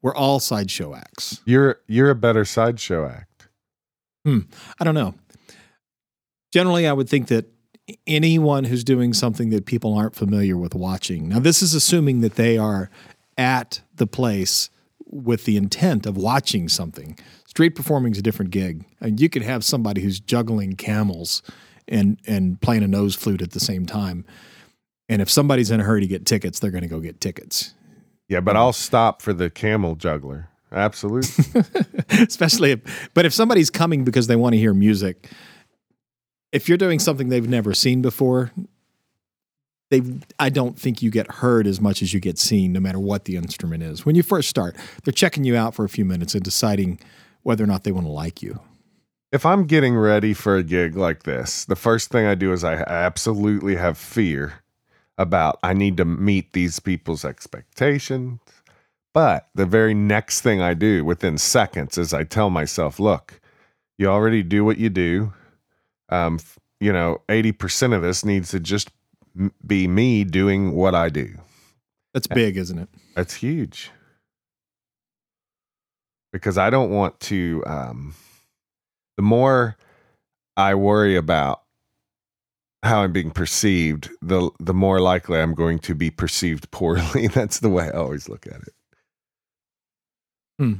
We're 0.00 0.14
all 0.14 0.40
sideshow 0.40 0.94
acts. 0.94 1.40
you're 1.44 1.80
you're 1.86 2.10
a 2.10 2.14
better 2.14 2.44
sideshow 2.44 3.06
act. 3.06 3.48
Hmm. 4.24 4.40
I 4.78 4.84
don't 4.84 4.94
know. 4.94 5.14
Generally, 6.52 6.86
I 6.86 6.92
would 6.92 7.08
think 7.08 7.28
that 7.28 7.46
anyone 8.06 8.64
who's 8.64 8.84
doing 8.84 9.12
something 9.12 9.50
that 9.50 9.66
people 9.66 9.94
aren't 9.94 10.14
familiar 10.14 10.56
with 10.56 10.74
watching. 10.74 11.28
Now, 11.28 11.40
this 11.40 11.62
is 11.62 11.74
assuming 11.74 12.20
that 12.20 12.34
they 12.34 12.58
are 12.58 12.90
at 13.36 13.80
the 13.94 14.06
place 14.06 14.70
with 15.06 15.44
the 15.44 15.56
intent 15.56 16.06
of 16.06 16.16
watching 16.16 16.68
something. 16.68 17.18
Street 17.46 17.70
performing 17.70 18.12
is 18.12 18.18
a 18.18 18.22
different 18.22 18.50
gig. 18.50 18.84
And 19.00 19.20
you 19.20 19.28
could 19.28 19.42
have 19.42 19.64
somebody 19.64 20.00
who's 20.00 20.20
juggling 20.20 20.74
camels 20.74 21.42
and 21.88 22.18
and 22.26 22.60
playing 22.60 22.82
a 22.82 22.88
nose 22.88 23.14
flute 23.14 23.42
at 23.42 23.50
the 23.50 23.60
same 23.60 23.86
time. 23.86 24.24
And 25.08 25.20
if 25.20 25.28
somebody's 25.28 25.70
in 25.70 25.80
a 25.80 25.82
hurry 25.82 26.00
to 26.00 26.06
get 26.06 26.24
tickets, 26.24 26.60
they're 26.60 26.70
going 26.70 26.82
to 26.82 26.88
go 26.88 27.00
get 27.00 27.20
tickets. 27.20 27.74
Yeah, 28.28 28.40
but 28.40 28.56
I'll 28.56 28.72
stop 28.72 29.20
for 29.20 29.32
the 29.32 29.50
camel 29.50 29.96
juggler. 29.96 30.48
Absolutely. 30.70 31.62
especially 32.10 32.70
if, 32.70 33.10
but 33.12 33.26
if 33.26 33.34
somebody's 33.34 33.68
coming 33.68 34.04
because 34.04 34.26
they 34.26 34.36
want 34.36 34.54
to 34.54 34.58
hear 34.58 34.72
music 34.72 35.28
if 36.52 36.68
you're 36.68 36.78
doing 36.78 36.98
something 36.98 37.28
they've 37.28 37.48
never 37.48 37.74
seen 37.74 38.02
before 38.02 38.52
they 39.90 40.02
i 40.38 40.48
don't 40.48 40.78
think 40.78 41.02
you 41.02 41.10
get 41.10 41.30
heard 41.32 41.66
as 41.66 41.80
much 41.80 42.02
as 42.02 42.14
you 42.14 42.20
get 42.20 42.38
seen 42.38 42.72
no 42.72 42.80
matter 42.80 43.00
what 43.00 43.24
the 43.24 43.36
instrument 43.36 43.82
is 43.82 44.06
when 44.06 44.14
you 44.14 44.22
first 44.22 44.48
start 44.48 44.76
they're 45.04 45.12
checking 45.12 45.44
you 45.44 45.56
out 45.56 45.74
for 45.74 45.84
a 45.84 45.88
few 45.88 46.04
minutes 46.04 46.34
and 46.34 46.44
deciding 46.44 46.98
whether 47.42 47.64
or 47.64 47.66
not 47.66 47.84
they 47.84 47.92
want 47.92 48.06
to 48.06 48.12
like 48.12 48.42
you 48.42 48.60
if 49.32 49.46
I'm 49.46 49.64
getting 49.64 49.96
ready 49.96 50.34
for 50.34 50.56
a 50.56 50.62
gig 50.62 50.94
like 50.94 51.22
this, 51.22 51.64
the 51.64 51.74
first 51.74 52.10
thing 52.10 52.26
I 52.26 52.34
do 52.34 52.52
is 52.52 52.62
I 52.62 52.74
absolutely 52.74 53.76
have 53.76 53.96
fear 53.96 54.62
about 55.16 55.58
I 55.62 55.72
need 55.72 55.96
to 55.96 56.04
meet 56.04 56.52
these 56.52 56.80
people's 56.80 57.24
expectations. 57.24 58.40
But 59.14 59.48
the 59.54 59.64
very 59.66 59.94
next 59.94 60.42
thing 60.42 60.60
I 60.60 60.74
do 60.74 61.02
within 61.04 61.38
seconds 61.38 61.96
is 61.96 62.12
I 62.12 62.24
tell 62.24 62.50
myself, 62.50 63.00
look, 63.00 63.40
you 63.96 64.06
already 64.06 64.42
do 64.42 64.64
what 64.66 64.78
you 64.78 64.90
do. 64.90 65.32
Um, 66.12 66.38
you 66.80 66.92
know, 66.92 67.22
80% 67.28 67.94
of 67.94 68.02
this 68.02 68.24
needs 68.24 68.50
to 68.50 68.60
just 68.60 68.90
be 69.66 69.88
me 69.88 70.24
doing 70.24 70.72
what 70.72 70.94
I 70.94 71.08
do. 71.08 71.34
that's 72.12 72.26
big 72.26 72.56
isn't 72.56 72.78
it 72.78 72.88
That's 73.16 73.34
huge. 73.34 73.90
Because 76.32 76.58
I 76.58 76.70
don't 76.70 76.90
want 76.90 77.18
to 77.20 77.62
um 77.66 78.14
the 79.16 79.22
more 79.22 79.76
I 80.56 80.74
worry 80.74 81.16
about 81.16 81.62
how 82.82 83.02
I'm 83.02 83.12
being 83.12 83.30
perceived, 83.30 84.10
the 84.20 84.50
the 84.58 84.74
more 84.74 85.00
likely 85.00 85.40
I'm 85.40 85.54
going 85.54 85.78
to 85.80 85.94
be 85.94 86.10
perceived 86.10 86.70
poorly. 86.70 87.26
That's 87.34 87.60
the 87.60 87.68
way 87.68 87.86
I 87.86 87.96
always 87.96 88.28
look 88.28 88.46
at 88.46 88.60
it. 88.62 88.74
Hmm. 90.58 90.74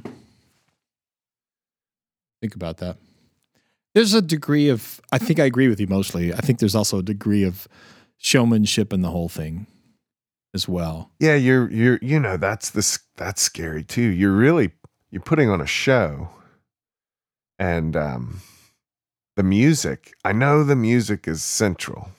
Think 2.40 2.54
about 2.54 2.78
that. 2.78 2.96
There's 3.94 4.14
a 4.14 4.22
degree 4.22 4.68
of, 4.68 5.00
I 5.12 5.18
think 5.18 5.38
I 5.38 5.44
agree 5.44 5.68
with 5.68 5.80
you 5.80 5.86
mostly. 5.86 6.32
I 6.32 6.38
think 6.38 6.58
there's 6.58 6.74
also 6.74 6.98
a 6.98 7.02
degree 7.02 7.44
of 7.44 7.68
showmanship 8.16 8.92
in 8.92 9.02
the 9.02 9.10
whole 9.10 9.28
thing 9.28 9.66
as 10.54 10.68
well. 10.68 11.10
Yeah, 11.18 11.34
you're 11.34 11.70
you're 11.70 11.98
you 12.02 12.20
know, 12.20 12.36
that's 12.36 12.70
this 12.70 12.98
that's 13.16 13.42
scary 13.42 13.84
too. 13.84 14.02
You're 14.02 14.32
really 14.32 14.70
you're 15.10 15.22
putting 15.22 15.50
on 15.50 15.60
a 15.60 15.66
show. 15.66 16.28
And 17.58 17.96
um 17.96 18.40
the 19.36 19.42
music, 19.42 20.14
I 20.24 20.32
know 20.32 20.62
the 20.62 20.76
music 20.76 21.26
is 21.26 21.42
central, 21.42 22.10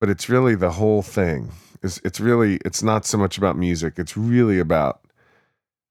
but 0.00 0.08
it's 0.08 0.28
really 0.28 0.54
the 0.54 0.72
whole 0.72 1.02
thing. 1.02 1.52
It's 1.82 2.00
it's 2.04 2.20
really 2.20 2.58
it's 2.64 2.82
not 2.82 3.04
so 3.06 3.18
much 3.18 3.38
about 3.38 3.56
music. 3.56 3.94
It's 3.98 4.16
really 4.16 4.58
about 4.58 5.00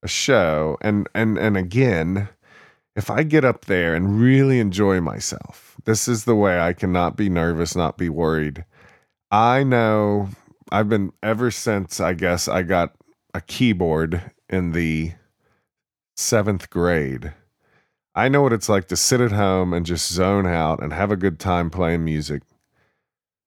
a 0.03 0.07
show. 0.07 0.77
And 0.81 1.07
and 1.13 1.37
and 1.37 1.57
again, 1.57 2.29
if 2.99 3.09
I 3.09 3.23
get 3.23 3.45
up 3.45 3.63
there 3.63 3.95
and 3.95 4.19
really 4.19 4.59
enjoy 4.59 4.99
myself, 4.99 5.77
this 5.85 6.09
is 6.09 6.25
the 6.25 6.35
way 6.35 6.59
I 6.59 6.73
cannot 6.73 7.15
be 7.15 7.29
nervous, 7.29 7.73
not 7.73 7.97
be 7.97 8.09
worried. 8.09 8.65
I 9.31 9.63
know 9.63 10.27
I've 10.69 10.89
been 10.89 11.13
ever 11.23 11.49
since 11.49 12.01
I 12.01 12.13
guess 12.13 12.49
I 12.49 12.61
got 12.63 12.93
a 13.33 13.39
keyboard 13.39 14.33
in 14.49 14.73
the 14.73 15.13
seventh 16.17 16.69
grade. 16.69 17.33
I 18.15 18.27
know 18.27 18.41
what 18.41 18.51
it's 18.51 18.67
like 18.67 18.89
to 18.89 18.97
sit 18.97 19.21
at 19.21 19.31
home 19.31 19.71
and 19.71 19.85
just 19.85 20.11
zone 20.11 20.45
out 20.45 20.83
and 20.83 20.91
have 20.91 21.09
a 21.09 21.15
good 21.15 21.39
time 21.39 21.69
playing 21.69 22.03
music. 22.03 22.43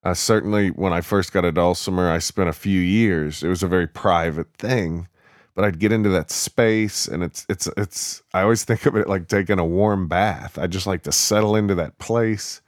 Uh, 0.02 0.14
certainly, 0.14 0.68
when 0.70 0.94
I 0.94 1.02
first 1.02 1.30
got 1.30 1.44
a 1.44 1.52
dulcimer, 1.52 2.10
I 2.10 2.20
spent 2.20 2.48
a 2.48 2.54
few 2.54 2.80
years. 2.80 3.42
It 3.42 3.48
was 3.48 3.62
a 3.62 3.68
very 3.68 3.86
private 3.86 4.54
thing, 4.54 5.08
but 5.54 5.64
I'd 5.64 5.78
get 5.78 5.92
into 5.92 6.08
that 6.10 6.30
space, 6.30 7.06
and 7.06 7.22
it's 7.22 7.44
it's 7.48 7.68
it's. 7.76 8.22
I 8.32 8.42
always 8.42 8.64
think 8.64 8.86
of 8.86 8.96
it 8.96 9.08
like 9.08 9.28
taking 9.28 9.58
a 9.58 9.64
warm 9.64 10.08
bath. 10.08 10.58
I 10.58 10.66
just 10.66 10.86
like 10.86 11.02
to 11.02 11.12
settle 11.12 11.56
into 11.56 11.74
that 11.74 11.98
place 11.98 12.62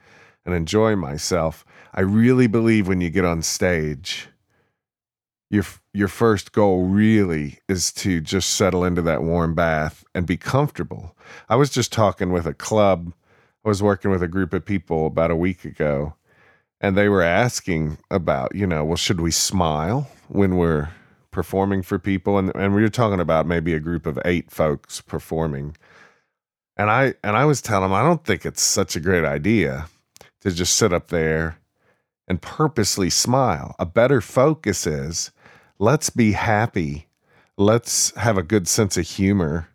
and 0.45 0.55
enjoy 0.55 0.97
myself. 0.97 1.65
I 1.95 2.03
really 2.03 2.47
believe 2.47 2.87
when 2.87 3.01
you 3.01 3.09
get 3.09 3.25
on 3.25 3.43
stage, 3.43 4.29
your 5.51 5.65
your 5.95 6.09
first 6.09 6.53
goal 6.53 6.87
really 6.87 7.59
is 7.69 7.93
to 7.93 8.21
just 8.21 8.51
settle 8.51 8.85
into 8.85 9.03
that 9.03 9.23
warm 9.23 9.55
bath 9.55 10.05
and 10.15 10.27
be 10.27 10.37
comfortable. 10.37 11.17
I 11.49 11.57
was 11.57 11.71
just 11.71 11.93
talking 11.93 12.33
with 12.33 12.47
a 12.47 12.55
club. 12.55 13.15
I 13.65 13.69
was 13.69 13.83
working 13.83 14.11
with 14.11 14.23
a 14.23 14.29
group 14.29 14.53
of 14.53 14.65
people 14.65 15.07
about 15.07 15.31
a 15.31 15.37
week 15.37 15.65
ago, 15.65 16.17
and 16.83 16.99
they 16.99 17.09
were 17.09 17.23
asking 17.23 17.97
about, 18.11 18.55
you 18.55 18.67
know, 18.67 18.85
well, 18.85 18.97
should 18.97 19.21
we 19.21 19.31
smile 19.31 20.11
when 20.29 20.57
we're 20.57 20.91
performing 21.35 21.83
for 21.83 21.99
people? 21.99 22.39
And 22.39 22.55
and 22.55 22.75
we 22.75 22.81
were 22.83 22.89
talking 22.89 23.21
about 23.21 23.47
maybe 23.47 23.75
a 23.75 23.81
group 23.81 24.07
of 24.07 24.19
eight 24.25 24.51
folks 24.51 25.01
performing. 25.03 25.77
And 26.77 26.91
I 26.91 27.15
and 27.23 27.37
I 27.37 27.45
was 27.45 27.61
telling 27.61 27.83
them 27.91 27.93
I 27.93 28.03
don't 28.03 28.25
think 28.25 28.47
it's 28.47 28.63
such 28.63 28.97
a 28.97 29.01
great 29.01 29.25
idea 29.25 29.89
to 30.41 30.51
just 30.51 30.77
sit 30.77 30.93
up 30.93 31.09
there 31.09 31.59
and 32.29 32.41
purposely 32.41 33.11
smile. 33.11 33.75
A 33.79 33.85
better 33.87 34.21
focus 34.21 34.87
is 34.87 35.31
let's 35.79 36.09
be 36.09 36.33
happy. 36.33 37.07
Let's 37.59 38.15
have 38.17 38.39
a 38.39 38.43
good 38.43 38.67
sense 38.67 38.97
of 38.97 39.07
humor. 39.07 39.69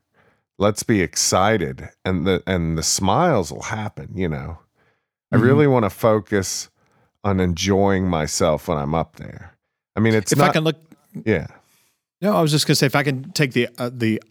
Let's 0.57 0.83
be 0.83 1.01
excited 1.01 1.89
and 2.03 2.25
the 2.25 2.41
and 2.47 2.77
the 2.77 2.83
smiles 2.83 3.51
will 3.51 3.63
happen, 3.63 4.09
you 4.15 4.27
know. 4.29 4.59
I 5.31 5.37
Mhm. 5.37 5.43
really 5.43 5.67
want 5.67 5.85
to 5.85 5.89
focus 5.89 6.69
on 7.23 7.39
enjoying 7.39 8.07
myself 8.09 8.67
when 8.67 8.77
I'm 8.77 8.95
up 8.95 9.17
there. 9.17 9.53
I 9.95 9.99
mean, 9.99 10.13
it's 10.15 10.31
if 10.31 10.37
not 10.37 10.49
I 10.49 10.53
can 10.53 10.63
look, 10.63 10.77
yeah. 11.25 11.47
no, 12.21 12.35
I 12.35 12.41
was 12.41 12.51
just 12.51 12.67
going 12.67 12.73
to 12.73 12.75
say 12.75 12.85
if 12.85 12.95
I 12.95 13.03
can 13.03 13.31
take 13.31 13.53
the 13.53 13.67
uh, 13.77 13.89
the 13.93 14.21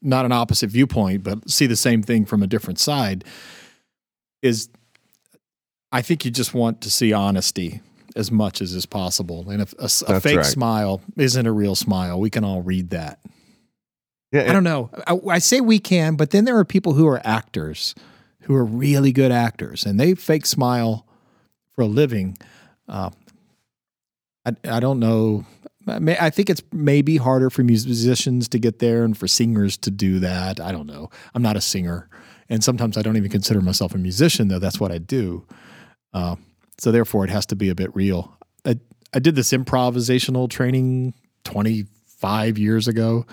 not 0.00 0.24
an 0.24 0.32
opposite 0.32 0.70
viewpoint, 0.70 1.24
but 1.24 1.50
see 1.50 1.66
the 1.66 1.76
same 1.76 2.02
thing 2.02 2.24
from 2.24 2.42
a 2.42 2.46
different 2.46 2.78
side, 2.78 3.24
is 4.42 4.68
I 5.90 6.02
think 6.02 6.24
you 6.24 6.30
just 6.30 6.54
want 6.54 6.80
to 6.82 6.90
see 6.90 7.12
honesty 7.12 7.80
as 8.14 8.30
much 8.30 8.60
as 8.60 8.74
is 8.74 8.86
possible. 8.86 9.48
And 9.48 9.62
if 9.62 9.72
a, 9.74 9.82
That's 9.82 10.22
fake 10.22 10.38
right. 10.38 10.46
smile 10.46 11.00
isn't 11.16 11.46
a 11.46 11.52
real 11.52 11.74
smile, 11.74 12.20
we 12.20 12.30
can 12.30 12.44
all 12.44 12.62
read 12.62 12.90
that. 12.90 13.20
Yeah, 14.32 14.42
I 14.48 14.52
don't 14.52 14.64
know. 14.64 14.90
I, 15.06 15.18
I 15.30 15.38
say 15.38 15.60
we 15.60 15.78
can, 15.78 16.16
but 16.16 16.30
then 16.30 16.44
there 16.44 16.58
are 16.58 16.64
people 16.64 16.94
who 16.94 17.06
are 17.06 17.20
actors 17.24 17.94
who 18.42 18.54
are 18.54 18.64
really 18.64 19.12
good 19.12 19.30
actors 19.30 19.84
and 19.84 20.00
they 20.00 20.14
fake 20.14 20.46
smile 20.46 21.06
for 21.74 21.82
a 21.82 21.86
living. 21.86 22.36
Uh, 22.88 23.10
I, 24.44 24.56
I 24.64 24.80
don't 24.80 24.98
know. 24.98 25.44
I 25.88 26.30
think 26.30 26.50
it's 26.50 26.62
maybe 26.72 27.16
harder 27.16 27.50
for 27.50 27.62
musicians 27.62 28.48
to 28.48 28.58
get 28.58 28.78
there 28.78 29.04
and 29.04 29.16
for 29.16 29.26
singers 29.28 29.76
to 29.78 29.90
do 29.90 30.18
that. 30.20 30.60
I 30.60 30.72
don't 30.72 30.86
know. 30.86 31.10
I'm 31.34 31.42
not 31.42 31.56
a 31.56 31.60
singer. 31.60 32.08
And 32.48 32.64
sometimes 32.64 32.96
I 32.96 33.02
don't 33.02 33.16
even 33.16 33.30
consider 33.30 33.60
myself 33.60 33.94
a 33.94 33.98
musician, 33.98 34.48
though 34.48 34.58
that's 34.58 34.80
what 34.80 34.90
I 34.90 34.98
do. 34.98 35.46
Uh, 36.12 36.36
so 36.78 36.90
therefore, 36.92 37.24
it 37.24 37.30
has 37.30 37.46
to 37.46 37.56
be 37.56 37.68
a 37.68 37.74
bit 37.74 37.94
real. 37.94 38.36
I, 38.64 38.78
I 39.12 39.18
did 39.18 39.34
this 39.34 39.52
improvisational 39.52 40.48
training 40.48 41.14
25 41.44 42.58
years 42.58 42.88
ago. 42.88 43.26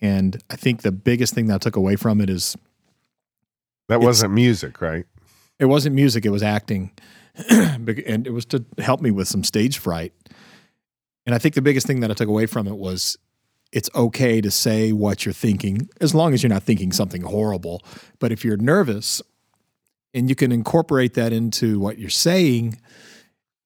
And 0.00 0.42
I 0.50 0.56
think 0.56 0.82
the 0.82 0.92
biggest 0.92 1.34
thing 1.34 1.46
that 1.46 1.54
I 1.56 1.58
took 1.58 1.76
away 1.76 1.96
from 1.96 2.20
it 2.20 2.30
is 2.30 2.56
that 3.88 4.00
wasn't 4.00 4.32
music, 4.32 4.80
right? 4.80 5.06
it 5.58 5.66
wasn't 5.66 5.94
music, 5.94 6.24
it 6.24 6.30
was 6.30 6.42
acting. 6.42 6.92
And 7.50 8.26
it 8.26 8.32
was 8.32 8.44
to 8.46 8.64
help 8.78 9.00
me 9.00 9.10
with 9.10 9.28
some 9.28 9.44
stage 9.44 9.78
fright. 9.78 10.12
And 11.28 11.34
I 11.34 11.38
think 11.38 11.54
the 11.54 11.60
biggest 11.60 11.86
thing 11.86 12.00
that 12.00 12.10
I 12.10 12.14
took 12.14 12.26
away 12.30 12.46
from 12.46 12.66
it 12.66 12.78
was 12.78 13.18
it's 13.70 13.90
okay 13.94 14.40
to 14.40 14.50
say 14.50 14.92
what 14.92 15.26
you're 15.26 15.34
thinking 15.34 15.86
as 16.00 16.14
long 16.14 16.32
as 16.32 16.42
you're 16.42 16.48
not 16.48 16.62
thinking 16.62 16.90
something 16.90 17.20
horrible. 17.20 17.82
But 18.18 18.32
if 18.32 18.46
you're 18.46 18.56
nervous 18.56 19.20
and 20.14 20.30
you 20.30 20.34
can 20.34 20.50
incorporate 20.50 21.12
that 21.14 21.34
into 21.34 21.78
what 21.80 21.98
you're 21.98 22.08
saying, 22.08 22.80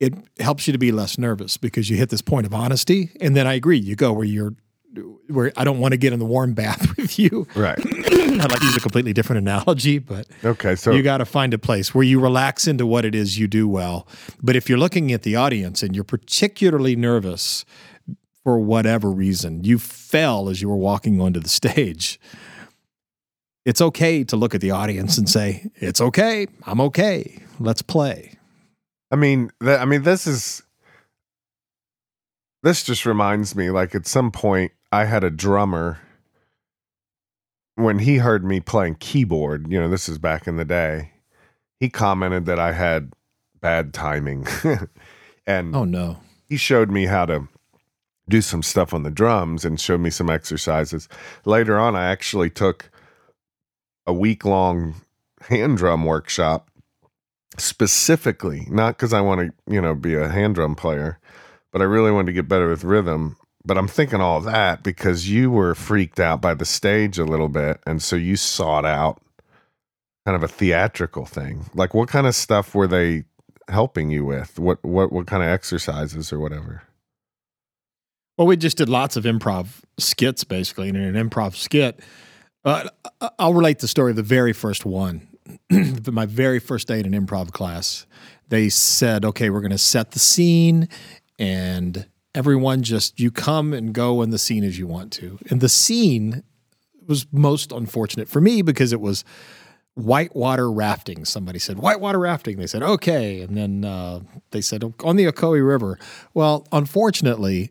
it 0.00 0.12
helps 0.40 0.66
you 0.66 0.72
to 0.72 0.78
be 0.78 0.90
less 0.90 1.18
nervous 1.18 1.56
because 1.56 1.88
you 1.88 1.96
hit 1.96 2.08
this 2.08 2.20
point 2.20 2.46
of 2.46 2.52
honesty. 2.52 3.12
And 3.20 3.36
then 3.36 3.46
I 3.46 3.54
agree, 3.54 3.78
you 3.78 3.94
go 3.94 4.12
where 4.12 4.24
you're 4.24 4.56
where 5.28 5.52
I 5.56 5.62
don't 5.62 5.78
want 5.78 5.92
to 5.92 5.98
get 5.98 6.12
in 6.12 6.18
the 6.18 6.24
warm 6.24 6.54
bath 6.54 6.96
with 6.96 7.16
you. 7.16 7.46
Right. 7.54 7.78
I'd 8.22 8.50
like 8.50 8.60
to 8.60 8.66
use 8.66 8.76
a 8.76 8.80
completely 8.80 9.12
different 9.12 9.38
analogy, 9.42 9.98
but 9.98 10.26
Okay. 10.44 10.74
So 10.74 10.92
you 10.92 11.02
got 11.02 11.18
to 11.18 11.24
find 11.24 11.52
a 11.54 11.58
place 11.58 11.94
where 11.94 12.04
you 12.04 12.20
relax 12.20 12.66
into 12.66 12.86
what 12.86 13.04
it 13.04 13.14
is 13.14 13.38
you 13.38 13.46
do 13.46 13.68
well. 13.68 14.06
But 14.42 14.56
if 14.56 14.68
you're 14.68 14.78
looking 14.78 15.12
at 15.12 15.22
the 15.22 15.36
audience 15.36 15.82
and 15.82 15.94
you're 15.94 16.04
particularly 16.04 16.96
nervous 16.96 17.64
for 18.44 18.58
whatever 18.58 19.10
reason, 19.10 19.64
you 19.64 19.78
fell 19.78 20.48
as 20.48 20.60
you 20.60 20.68
were 20.68 20.76
walking 20.76 21.20
onto 21.20 21.40
the 21.40 21.48
stage. 21.48 22.18
It's 23.64 23.80
okay 23.80 24.24
to 24.24 24.36
look 24.36 24.54
at 24.54 24.60
the 24.60 24.72
audience 24.72 25.16
and 25.18 25.28
say, 25.28 25.70
"It's 25.76 26.00
okay. 26.00 26.48
I'm 26.64 26.80
okay. 26.80 27.42
Let's 27.60 27.82
play." 27.82 28.38
I 29.12 29.16
mean, 29.16 29.52
th- 29.62 29.78
I 29.78 29.84
mean, 29.84 30.02
this 30.02 30.26
is 30.26 30.62
this 32.64 32.82
just 32.82 33.06
reminds 33.06 33.54
me. 33.54 33.70
Like 33.70 33.94
at 33.94 34.06
some 34.06 34.32
point, 34.32 34.72
I 34.90 35.04
had 35.04 35.22
a 35.22 35.30
drummer 35.30 36.00
when 37.76 38.00
he 38.00 38.18
heard 38.18 38.44
me 38.44 38.60
playing 38.60 38.96
keyboard. 38.96 39.70
You 39.70 39.80
know, 39.80 39.88
this 39.88 40.08
is 40.08 40.18
back 40.18 40.46
in 40.46 40.56
the 40.56 40.64
day. 40.64 41.12
He 41.80 41.88
commented 41.88 42.46
that 42.46 42.58
I 42.58 42.72
had 42.72 43.12
bad 43.60 43.92
timing, 43.94 44.46
and 45.46 45.74
Oh 45.74 45.84
no. 45.84 46.18
he 46.48 46.56
showed 46.56 46.90
me 46.90 47.06
how 47.06 47.26
to 47.26 47.48
do 48.28 48.40
some 48.40 48.62
stuff 48.62 48.94
on 48.94 49.02
the 49.02 49.10
drums 49.10 49.64
and 49.64 49.80
showed 49.80 50.00
me 50.00 50.10
some 50.10 50.30
exercises. 50.30 51.08
Later 51.44 51.78
on, 51.78 51.96
I 51.96 52.06
actually 52.06 52.50
took 52.50 52.90
a 54.06 54.12
week 54.12 54.44
long 54.44 54.94
hand 55.48 55.76
drum 55.78 56.04
workshop 56.04 56.70
specifically, 57.58 58.66
not 58.70 58.96
because 58.96 59.12
I 59.12 59.20
want 59.20 59.40
to, 59.40 59.72
you 59.72 59.80
know, 59.80 59.94
be 59.94 60.14
a 60.14 60.28
hand 60.28 60.54
drum 60.54 60.74
player, 60.74 61.18
but 61.72 61.80
I 61.82 61.84
really 61.84 62.10
wanted 62.10 62.26
to 62.26 62.32
get 62.32 62.48
better 62.48 62.68
with 62.68 62.84
rhythm. 62.84 63.36
But 63.64 63.78
I'm 63.78 63.88
thinking 63.88 64.20
all 64.20 64.40
that 64.40 64.82
because 64.82 65.28
you 65.28 65.50
were 65.50 65.74
freaked 65.74 66.18
out 66.18 66.40
by 66.40 66.54
the 66.54 66.64
stage 66.64 67.18
a 67.18 67.24
little 67.24 67.48
bit. 67.48 67.80
And 67.86 68.02
so 68.02 68.16
you 68.16 68.36
sought 68.36 68.84
out 68.84 69.22
kind 70.26 70.36
of 70.36 70.42
a 70.42 70.48
theatrical 70.48 71.26
thing. 71.26 71.66
Like 71.74 71.94
what 71.94 72.08
kind 72.08 72.26
of 72.26 72.34
stuff 72.34 72.74
were 72.74 72.88
they 72.88 73.24
helping 73.68 74.10
you 74.10 74.24
with? 74.24 74.58
What 74.58 74.82
what 74.84 75.12
what 75.12 75.26
kind 75.26 75.42
of 75.42 75.48
exercises 75.48 76.32
or 76.32 76.40
whatever? 76.40 76.82
Well, 78.38 78.46
we 78.46 78.56
just 78.56 78.78
did 78.78 78.88
lots 78.88 79.16
of 79.16 79.24
improv 79.24 79.82
skits, 79.98 80.42
basically. 80.42 80.88
And 80.88 80.96
in 80.96 81.16
an 81.16 81.30
improv 81.30 81.54
skit, 81.54 82.00
uh, 82.64 82.88
I'll 83.38 83.54
relate 83.54 83.80
the 83.80 83.88
story 83.88 84.10
of 84.10 84.16
the 84.16 84.22
very 84.22 84.52
first 84.52 84.86
one. 84.86 85.28
My 86.10 86.26
very 86.26 86.58
first 86.58 86.88
day 86.88 87.00
in 87.00 87.12
an 87.12 87.26
improv 87.26 87.52
class, 87.52 88.06
they 88.48 88.68
said, 88.68 89.24
okay, 89.24 89.50
we're 89.50 89.60
going 89.60 89.70
to 89.70 89.78
set 89.78 90.12
the 90.12 90.18
scene, 90.18 90.88
and 91.38 92.06
everyone 92.34 92.82
just, 92.82 93.20
you 93.20 93.30
come 93.30 93.72
and 93.72 93.92
go 93.92 94.22
in 94.22 94.30
the 94.30 94.38
scene 94.38 94.64
as 94.64 94.78
you 94.78 94.86
want 94.86 95.12
to. 95.12 95.38
And 95.50 95.60
the 95.60 95.68
scene 95.68 96.42
was 97.06 97.26
most 97.32 97.72
unfortunate 97.72 98.28
for 98.28 98.40
me 98.40 98.62
because 98.62 98.92
it 98.92 99.00
was 99.00 99.24
whitewater 99.94 100.70
rafting. 100.70 101.24
Somebody 101.24 101.58
said 101.58 101.78
whitewater 101.78 102.18
rafting. 102.18 102.56
They 102.56 102.66
said 102.66 102.82
okay, 102.82 103.40
and 103.40 103.56
then 103.56 103.84
uh, 103.84 104.20
they 104.50 104.60
said 104.60 104.82
on 105.04 105.16
the 105.16 105.26
Ocoee 105.26 105.66
River. 105.66 105.98
Well, 106.34 106.66
unfortunately, 106.72 107.70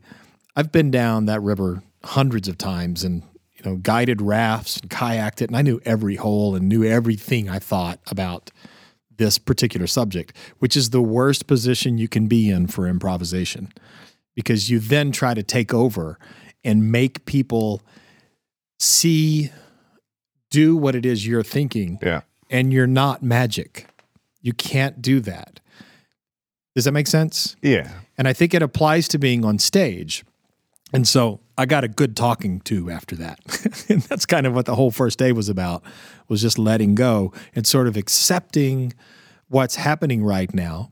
I've 0.56 0.72
been 0.72 0.92
down 0.92 1.26
that 1.26 1.42
river 1.42 1.82
hundreds 2.04 2.48
of 2.48 2.58
times 2.58 3.04
and 3.04 3.24
you 3.54 3.64
know 3.70 3.78
guided 3.78 4.22
rafts 4.22 4.78
and 4.78 4.90
kayaked 4.90 5.42
it, 5.42 5.50
and 5.50 5.56
I 5.56 5.62
knew 5.62 5.82
every 5.86 6.16
hole 6.16 6.56
and 6.56 6.68
knew 6.68 6.84
everything 6.84 7.50
I 7.50 7.60
thought 7.60 8.00
about 8.08 8.52
this 9.18 9.38
particular 9.38 9.88
subject, 9.88 10.36
which 10.60 10.76
is 10.76 10.90
the 10.90 11.02
worst 11.02 11.46
position 11.46 11.98
you 11.98 12.08
can 12.08 12.28
be 12.28 12.50
in 12.50 12.68
for 12.68 12.88
improvisation 12.88 13.72
because 14.36 14.70
you 14.70 14.80
then 14.80 15.12
try 15.12 15.34
to 15.34 15.44
take 15.44 15.74
over 15.74 16.18
and 16.64 16.92
make 16.92 17.26
people 17.26 17.82
see 18.80 19.52
do 20.50 20.76
what 20.76 20.96
it 20.96 21.06
is 21.06 21.26
you're 21.26 21.44
thinking 21.44 21.98
Yeah. 22.02 22.22
and 22.50 22.74
you're 22.74 22.88
not 22.88 23.24
magic. 23.24 23.88
You 24.42 24.54
can't 24.54 25.02
do 25.02 25.20
that. 25.22 25.60
Does 26.76 26.86
that 26.86 26.92
make 26.92 27.08
sense? 27.08 27.56
Yeah. 27.62 27.92
And 28.18 28.28
I 28.28 28.34
think 28.34 28.54
it 28.54 28.62
applies 28.62 29.08
to 29.10 29.18
being 29.18 29.46
on 29.46 29.60
stage. 29.60 30.24
And 30.94 31.08
so 31.08 31.40
I 31.58 31.66
got 31.66 31.84
a 31.84 31.88
good 31.88 32.16
talking 32.18 32.60
to 32.62 32.90
after 32.92 33.16
that. 33.18 33.40
and 33.90 34.02
that's 34.04 34.26
kind 34.26 34.46
of 34.46 34.54
what 34.54 34.66
the 34.66 34.76
whole 34.76 34.92
first 34.92 35.18
day 35.20 35.32
was 35.32 35.48
about 35.48 35.84
was 36.28 36.42
just 36.42 36.58
letting 36.58 36.96
go 36.96 37.32
and 37.56 37.66
sort 37.66 37.88
of 37.88 37.96
accepting 37.98 38.94
what's 39.48 39.76
happening 39.76 40.24
right 40.24 40.54
now 40.54 40.92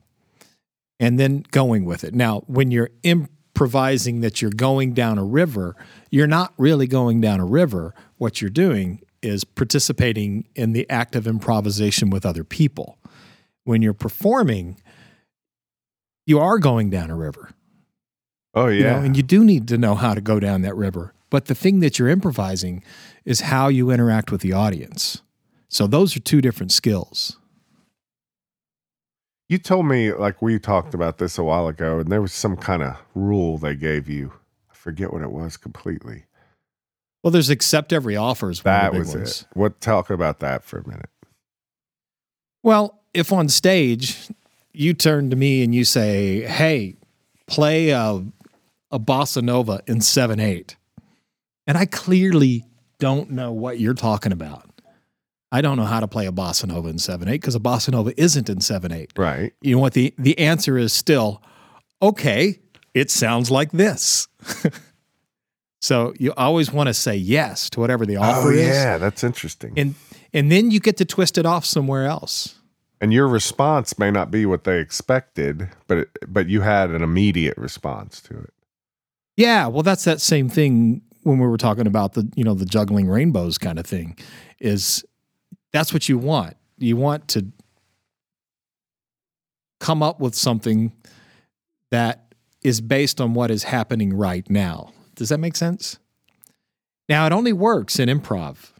and 1.00 1.18
then 1.18 1.44
going 1.50 1.84
with 1.84 2.04
it. 2.04 2.14
Now, 2.14 2.40
when 2.46 2.70
you're 2.70 2.90
improvising 3.02 4.20
that 4.20 4.40
you're 4.40 4.52
going 4.52 4.92
down 4.92 5.18
a 5.18 5.24
river, 5.24 5.74
you're 6.10 6.28
not 6.28 6.52
really 6.58 6.86
going 6.86 7.20
down 7.20 7.40
a 7.40 7.46
river. 7.46 7.94
What 8.18 8.40
you're 8.40 8.50
doing 8.50 9.00
is 9.22 9.42
participating 9.42 10.46
in 10.54 10.72
the 10.72 10.88
act 10.88 11.16
of 11.16 11.26
improvisation 11.26 12.10
with 12.10 12.24
other 12.24 12.44
people. 12.44 12.98
When 13.64 13.82
you're 13.82 13.94
performing, 13.94 14.80
you 16.26 16.38
are 16.38 16.58
going 16.58 16.90
down 16.90 17.10
a 17.10 17.16
river. 17.16 17.50
Oh 18.54 18.66
You 18.66 18.82
yeah. 18.84 18.98
know, 18.98 19.04
and 19.04 19.16
you 19.16 19.22
do 19.22 19.44
need 19.44 19.68
to 19.68 19.78
know 19.78 19.94
how 19.94 20.14
to 20.14 20.20
go 20.20 20.38
down 20.38 20.62
that 20.62 20.76
river. 20.76 21.14
But 21.30 21.46
the 21.46 21.54
thing 21.54 21.80
that 21.80 21.98
you're 21.98 22.08
improvising 22.08 22.82
is 23.24 23.42
how 23.42 23.68
you 23.68 23.90
interact 23.90 24.30
with 24.30 24.40
the 24.40 24.52
audience. 24.52 25.22
So 25.68 25.86
those 25.86 26.16
are 26.16 26.20
two 26.20 26.40
different 26.40 26.72
skills. 26.72 27.38
You 29.50 29.58
told 29.58 29.86
me 29.86 30.12
like 30.12 30.40
we 30.40 30.60
talked 30.60 30.94
about 30.94 31.18
this 31.18 31.36
a 31.36 31.42
while 31.42 31.66
ago, 31.66 31.98
and 31.98 32.08
there 32.12 32.22
was 32.22 32.32
some 32.32 32.56
kind 32.56 32.84
of 32.84 32.96
rule 33.16 33.58
they 33.58 33.74
gave 33.74 34.08
you. 34.08 34.32
I 34.70 34.74
forget 34.76 35.12
what 35.12 35.22
it 35.22 35.32
was 35.32 35.56
completely. 35.56 36.26
Well, 37.24 37.32
there's 37.32 37.50
accept 37.50 37.92
every 37.92 38.14
offer 38.16 38.48
is 38.48 38.62
That 38.62 38.86
of 38.86 38.92
the 38.92 38.98
big 39.00 39.06
was 39.06 39.14
ones. 39.16 39.40
it. 39.40 39.58
What 39.58 39.80
talk 39.80 40.08
about 40.08 40.38
that 40.38 40.62
for 40.62 40.78
a 40.78 40.88
minute? 40.88 41.10
Well, 42.62 43.00
if 43.12 43.32
on 43.32 43.48
stage 43.48 44.28
you 44.72 44.94
turn 44.94 45.30
to 45.30 45.36
me 45.36 45.64
and 45.64 45.74
you 45.74 45.84
say, 45.84 46.42
"Hey, 46.42 46.94
play 47.48 47.90
a, 47.90 48.24
a 48.92 49.00
bossa 49.00 49.42
nova 49.42 49.80
in 49.88 50.00
seven 50.00 50.38
eight," 50.38 50.76
and 51.66 51.76
I 51.76 51.86
clearly 51.86 52.66
don't 53.00 53.32
know 53.32 53.50
what 53.50 53.80
you're 53.80 53.94
talking 53.94 54.30
about. 54.30 54.69
I 55.52 55.60
don't 55.60 55.76
know 55.76 55.84
how 55.84 56.00
to 56.00 56.06
play 56.08 56.26
a 56.26 56.32
bossa 56.32 56.66
nova 56.66 56.88
in 56.88 56.98
seven 56.98 57.28
eight 57.28 57.40
because 57.40 57.54
a 57.56 57.60
bossa 57.60 57.90
nova 57.90 58.12
isn't 58.20 58.48
in 58.48 58.60
seven 58.60 58.92
eight. 58.92 59.10
Right. 59.16 59.52
You 59.60 59.76
know 59.76 59.80
what 59.82 59.94
the 59.94 60.14
the 60.18 60.38
answer 60.38 60.78
is 60.78 60.92
still, 60.92 61.42
okay, 62.00 62.60
it 62.94 63.10
sounds 63.10 63.50
like 63.50 63.72
this. 63.72 64.28
so 65.80 66.14
you 66.18 66.32
always 66.36 66.72
want 66.72 66.88
to 66.88 66.94
say 66.94 67.16
yes 67.16 67.70
to 67.70 67.80
whatever 67.80 68.06
the 68.06 68.16
offer 68.16 68.48
oh 68.48 68.52
is, 68.52 68.68
yeah, 68.68 68.98
that's 68.98 69.24
interesting. 69.24 69.72
and 69.76 69.94
and 70.32 70.52
then 70.52 70.70
you 70.70 70.78
get 70.80 70.96
to 70.98 71.04
twist 71.04 71.38
it 71.38 71.46
off 71.46 71.64
somewhere 71.64 72.06
else. 72.06 72.54
and 73.00 73.12
your 73.12 73.26
response 73.26 73.98
may 73.98 74.10
not 74.10 74.30
be 74.30 74.46
what 74.46 74.64
they 74.64 74.78
expected, 74.78 75.68
but 75.88 75.98
it, 75.98 76.08
but 76.28 76.48
you 76.48 76.60
had 76.60 76.90
an 76.90 77.02
immediate 77.02 77.56
response 77.56 78.20
to 78.20 78.38
it. 78.38 78.52
Yeah, 79.36 79.66
well, 79.68 79.82
that's 79.82 80.04
that 80.04 80.20
same 80.20 80.48
thing 80.48 81.02
when 81.22 81.38
we 81.38 81.46
were 81.46 81.56
talking 81.56 81.86
about 81.86 82.12
the 82.12 82.30
you 82.36 82.44
know 82.44 82.54
the 82.54 82.66
juggling 82.66 83.08
rainbows 83.08 83.58
kind 83.58 83.78
of 83.78 83.86
thing. 83.86 84.16
Is 84.60 85.04
that's 85.72 85.92
what 85.92 86.08
you 86.08 86.18
want? 86.18 86.56
You 86.78 86.96
want 86.96 87.28
to 87.28 87.46
come 89.78 90.02
up 90.02 90.20
with 90.20 90.34
something 90.34 90.92
that 91.90 92.34
is 92.62 92.80
based 92.80 93.20
on 93.20 93.34
what 93.34 93.50
is 93.50 93.64
happening 93.64 94.12
right 94.14 94.48
now. 94.50 94.92
Does 95.14 95.30
that 95.30 95.38
make 95.38 95.56
sense? 95.56 95.98
Now, 97.08 97.26
it 97.26 97.32
only 97.32 97.52
works 97.52 97.98
in 97.98 98.08
improv. 98.08 98.72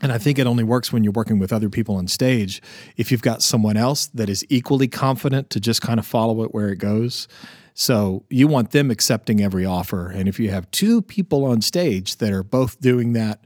And 0.00 0.12
I 0.12 0.18
think 0.18 0.38
it 0.38 0.46
only 0.46 0.62
works 0.62 0.92
when 0.92 1.02
you're 1.02 1.12
working 1.12 1.40
with 1.40 1.52
other 1.52 1.68
people 1.68 1.96
on 1.96 2.06
stage. 2.06 2.62
If 2.96 3.10
you've 3.10 3.22
got 3.22 3.42
someone 3.42 3.76
else 3.76 4.06
that 4.08 4.28
is 4.28 4.44
equally 4.48 4.86
confident 4.86 5.50
to 5.50 5.60
just 5.60 5.82
kind 5.82 5.98
of 5.98 6.06
follow 6.06 6.44
it 6.44 6.54
where 6.54 6.68
it 6.68 6.76
goes. 6.76 7.26
So 7.74 8.24
you 8.30 8.46
want 8.46 8.70
them 8.70 8.90
accepting 8.92 9.40
every 9.40 9.64
offer. 9.64 10.08
And 10.08 10.28
if 10.28 10.38
you 10.38 10.50
have 10.50 10.70
two 10.70 11.02
people 11.02 11.44
on 11.44 11.60
stage 11.60 12.16
that 12.16 12.32
are 12.32 12.44
both 12.44 12.80
doing 12.80 13.12
that 13.14 13.40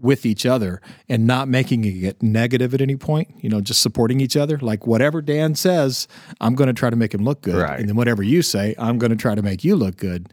with 0.00 0.24
each 0.24 0.46
other 0.46 0.80
and 1.08 1.26
not 1.26 1.48
making 1.48 1.84
it 1.84 2.22
negative 2.22 2.72
at 2.72 2.80
any 2.80 2.96
point, 2.96 3.28
you 3.40 3.48
know, 3.48 3.60
just 3.60 3.82
supporting 3.82 4.20
each 4.20 4.36
other, 4.36 4.58
like 4.58 4.86
whatever 4.86 5.20
Dan 5.20 5.54
says, 5.54 6.06
I'm 6.40 6.54
going 6.54 6.68
to 6.68 6.72
try 6.72 6.90
to 6.90 6.96
make 6.96 7.12
him 7.12 7.24
look 7.24 7.42
good. 7.42 7.56
Right. 7.56 7.80
And 7.80 7.88
then 7.88 7.96
whatever 7.96 8.22
you 8.22 8.42
say, 8.42 8.74
I'm 8.78 8.98
going 8.98 9.10
to 9.10 9.16
try 9.16 9.34
to 9.34 9.42
make 9.42 9.64
you 9.64 9.76
look 9.76 9.96
good. 9.96 10.32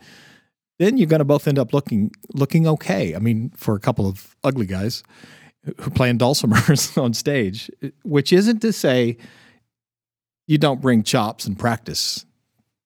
Then 0.78 0.98
you're 0.98 1.08
going 1.08 1.20
to 1.20 1.26
both 1.26 1.48
end 1.48 1.58
up 1.58 1.74
looking 1.74 2.12
looking 2.34 2.68
okay. 2.68 3.16
I 3.16 3.20
mean, 3.20 3.52
for 3.56 3.76
a 3.76 3.80
couple 3.80 4.08
of 4.08 4.36
ugly 4.44 4.66
guys 4.66 5.04
who 5.80 5.90
playing 5.90 6.18
dulcimers 6.18 6.98
on 7.02 7.14
stage, 7.14 7.72
which 8.04 8.34
isn't 8.34 8.60
to 8.60 8.74
say 8.74 9.18
you 10.48 10.58
don't 10.58 10.82
bring 10.82 11.02
chops 11.02 11.46
and 11.46 11.58
practice 11.58 12.26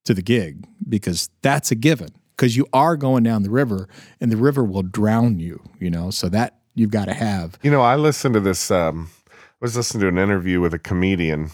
to 0.05 0.13
the 0.13 0.21
gig 0.21 0.65
because 0.87 1.29
that's 1.41 1.71
a 1.71 1.75
given 1.75 2.09
because 2.37 2.55
you 2.55 2.67
are 2.71 2.95
going 2.95 3.23
down 3.23 3.43
the 3.43 3.49
river 3.49 3.89
and 4.21 4.31
the 4.31 4.37
river 4.37 4.63
will 4.63 4.83
drown 4.83 5.39
you, 5.39 5.61
you 5.79 5.89
know. 5.89 6.09
So 6.09 6.29
that 6.29 6.58
you've 6.79 6.91
got 6.91 7.05
to 7.05 7.13
have. 7.13 7.57
You 7.61 7.71
know, 7.71 7.81
I 7.81 7.95
listened 7.95 8.33
to 8.35 8.39
this. 8.39 8.71
Um, 8.71 9.09
I 9.29 9.33
was 9.61 9.75
listening 9.75 10.01
to 10.01 10.07
an 10.07 10.17
interview 10.17 10.61
with 10.61 10.73
a 10.73 10.79
comedian, 10.79 11.51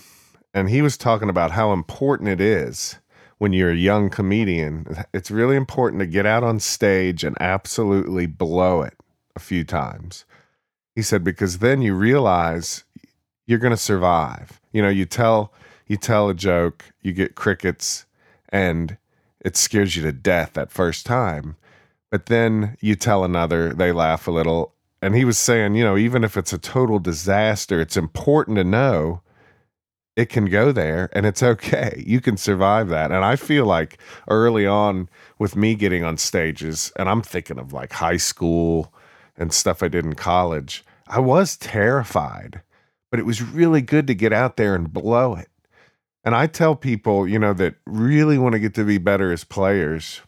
and 0.53 0.69
he 0.69 0.81
was 0.81 0.97
talking 0.97 1.29
about 1.29 1.51
how 1.51 1.73
important 1.73 2.29
it 2.29 2.39
is 2.39 2.97
when 3.39 3.51
you're 3.51 3.71
a 3.71 3.75
young 3.75 4.09
comedian. 4.09 5.03
It's 5.13 5.31
really 5.31 5.55
important 5.55 5.99
to 6.01 6.05
get 6.05 6.25
out 6.25 6.43
on 6.43 6.59
stage 6.59 7.23
and 7.23 7.35
absolutely 7.39 8.27
blow 8.27 8.81
it 8.81 8.93
a 9.35 9.39
few 9.39 9.63
times. 9.63 10.25
He 10.95 11.01
said 11.01 11.23
because 11.23 11.57
then 11.57 11.81
you 11.81 11.93
realize 11.93 12.85
you're 13.47 13.59
going 13.59 13.71
to 13.71 13.77
survive. 13.77 14.61
You 14.71 14.81
know, 14.81 14.89
you 14.89 15.05
tell 15.05 15.51
you 15.87 15.97
tell 15.97 16.29
a 16.29 16.33
joke, 16.33 16.85
you 17.01 17.11
get 17.11 17.35
crickets, 17.35 18.05
and 18.49 18.97
it 19.39 19.55
scares 19.55 19.95
you 19.95 20.03
to 20.03 20.11
death 20.11 20.53
that 20.53 20.71
first 20.71 21.05
time. 21.05 21.55
But 22.11 22.27
then 22.27 22.77
you 22.79 22.95
tell 22.95 23.23
another, 23.23 23.73
they 23.73 23.91
laugh 23.91 24.27
a 24.27 24.31
little, 24.31 24.73
and 25.01 25.15
he 25.15 25.25
was 25.25 25.37
saying, 25.37 25.75
you 25.75 25.83
know, 25.83 25.97
even 25.97 26.23
if 26.23 26.37
it's 26.37 26.53
a 26.53 26.57
total 26.57 26.99
disaster, 26.99 27.79
it's 27.79 27.97
important 27.97 28.57
to 28.57 28.63
know 28.63 29.21
it 30.15 30.29
can 30.29 30.45
go 30.45 30.71
there 30.71 31.09
and 31.13 31.25
it's 31.25 31.43
okay. 31.43 32.03
You 32.05 32.21
can 32.21 32.37
survive 32.37 32.89
that. 32.89 33.11
And 33.11 33.23
I 33.25 33.35
feel 33.35 33.65
like 33.65 33.99
early 34.29 34.65
on 34.65 35.09
with 35.37 35.55
me 35.55 35.75
getting 35.75 36.03
on 36.03 36.17
stages, 36.17 36.91
and 36.95 37.09
I'm 37.09 37.21
thinking 37.21 37.59
of 37.59 37.73
like 37.73 37.93
high 37.93 38.17
school 38.17 38.93
and 39.37 39.51
stuff 39.51 39.83
I 39.83 39.89
did 39.89 40.05
in 40.05 40.15
college, 40.15 40.85
I 41.07 41.19
was 41.19 41.57
terrified, 41.57 42.61
but 43.11 43.19
it 43.19 43.25
was 43.25 43.41
really 43.41 43.81
good 43.81 44.07
to 44.07 44.15
get 44.15 44.33
out 44.33 44.57
there 44.57 44.73
and 44.73 44.91
blow 44.91 45.35
it. 45.35 45.49
And 46.23 46.33
I 46.33 46.47
tell 46.47 46.75
people, 46.75 47.27
you 47.27 47.37
know, 47.37 47.53
that 47.53 47.75
really 47.85 48.37
want 48.37 48.53
to 48.53 48.59
get 48.59 48.73
to 48.75 48.83
be 48.83 48.97
better 48.97 49.31
as 49.31 49.43
players, 49.43 50.21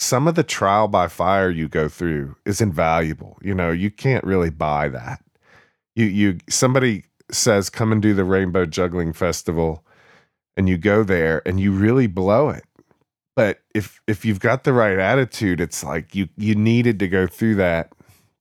some 0.00 0.26
of 0.26 0.34
the 0.34 0.42
trial 0.42 0.88
by 0.88 1.08
fire 1.08 1.50
you 1.50 1.68
go 1.68 1.86
through 1.86 2.34
is 2.46 2.62
invaluable. 2.62 3.38
You 3.42 3.54
know, 3.54 3.70
you 3.70 3.90
can't 3.90 4.24
really 4.24 4.48
buy 4.48 4.88
that. 4.88 5.22
You 5.94 6.06
you 6.06 6.38
somebody 6.48 7.04
says 7.30 7.68
come 7.68 7.92
and 7.92 8.00
do 8.00 8.14
the 8.14 8.24
Rainbow 8.24 8.64
Juggling 8.64 9.12
Festival 9.12 9.84
and 10.56 10.68
you 10.70 10.78
go 10.78 11.04
there 11.04 11.42
and 11.46 11.60
you 11.60 11.70
really 11.70 12.06
blow 12.06 12.48
it. 12.48 12.64
But 13.36 13.60
if 13.74 14.00
if 14.06 14.24
you've 14.24 14.40
got 14.40 14.64
the 14.64 14.72
right 14.72 14.98
attitude, 14.98 15.60
it's 15.60 15.84
like 15.84 16.14
you 16.14 16.30
you 16.36 16.54
needed 16.54 16.98
to 17.00 17.08
go 17.08 17.26
through 17.26 17.56
that 17.56 17.92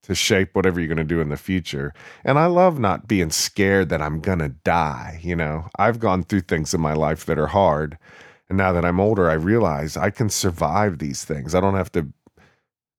to 0.03 0.15
shape 0.15 0.55
whatever 0.55 0.79
you're 0.79 0.87
going 0.87 0.97
to 0.97 1.03
do 1.03 1.19
in 1.19 1.27
the 1.27 1.37
future. 1.37 1.93
And 2.23 2.39
I 2.39 2.45
love 2.45 2.79
not 2.79 3.07
being 3.07 3.31
scared 3.31 3.89
that 3.89 4.01
I'm 4.01 4.21
going 4.21 4.39
to 4.39 4.49
die, 4.49 5.19
you 5.21 5.35
know. 5.35 5.67
I've 5.77 5.99
gone 5.99 6.23
through 6.23 6.41
things 6.41 6.73
in 6.73 6.79
my 6.79 6.93
life 6.93 7.25
that 7.25 7.37
are 7.37 7.47
hard 7.47 7.97
and 8.49 8.57
now 8.57 8.71
that 8.73 8.83
I'm 8.83 8.99
older, 8.99 9.29
I 9.29 9.33
realize 9.33 9.95
I 9.95 10.09
can 10.09 10.29
survive 10.29 10.97
these 10.97 11.23
things. 11.23 11.53
I 11.53 11.61
don't 11.61 11.75
have 11.75 11.91
to 11.93 12.07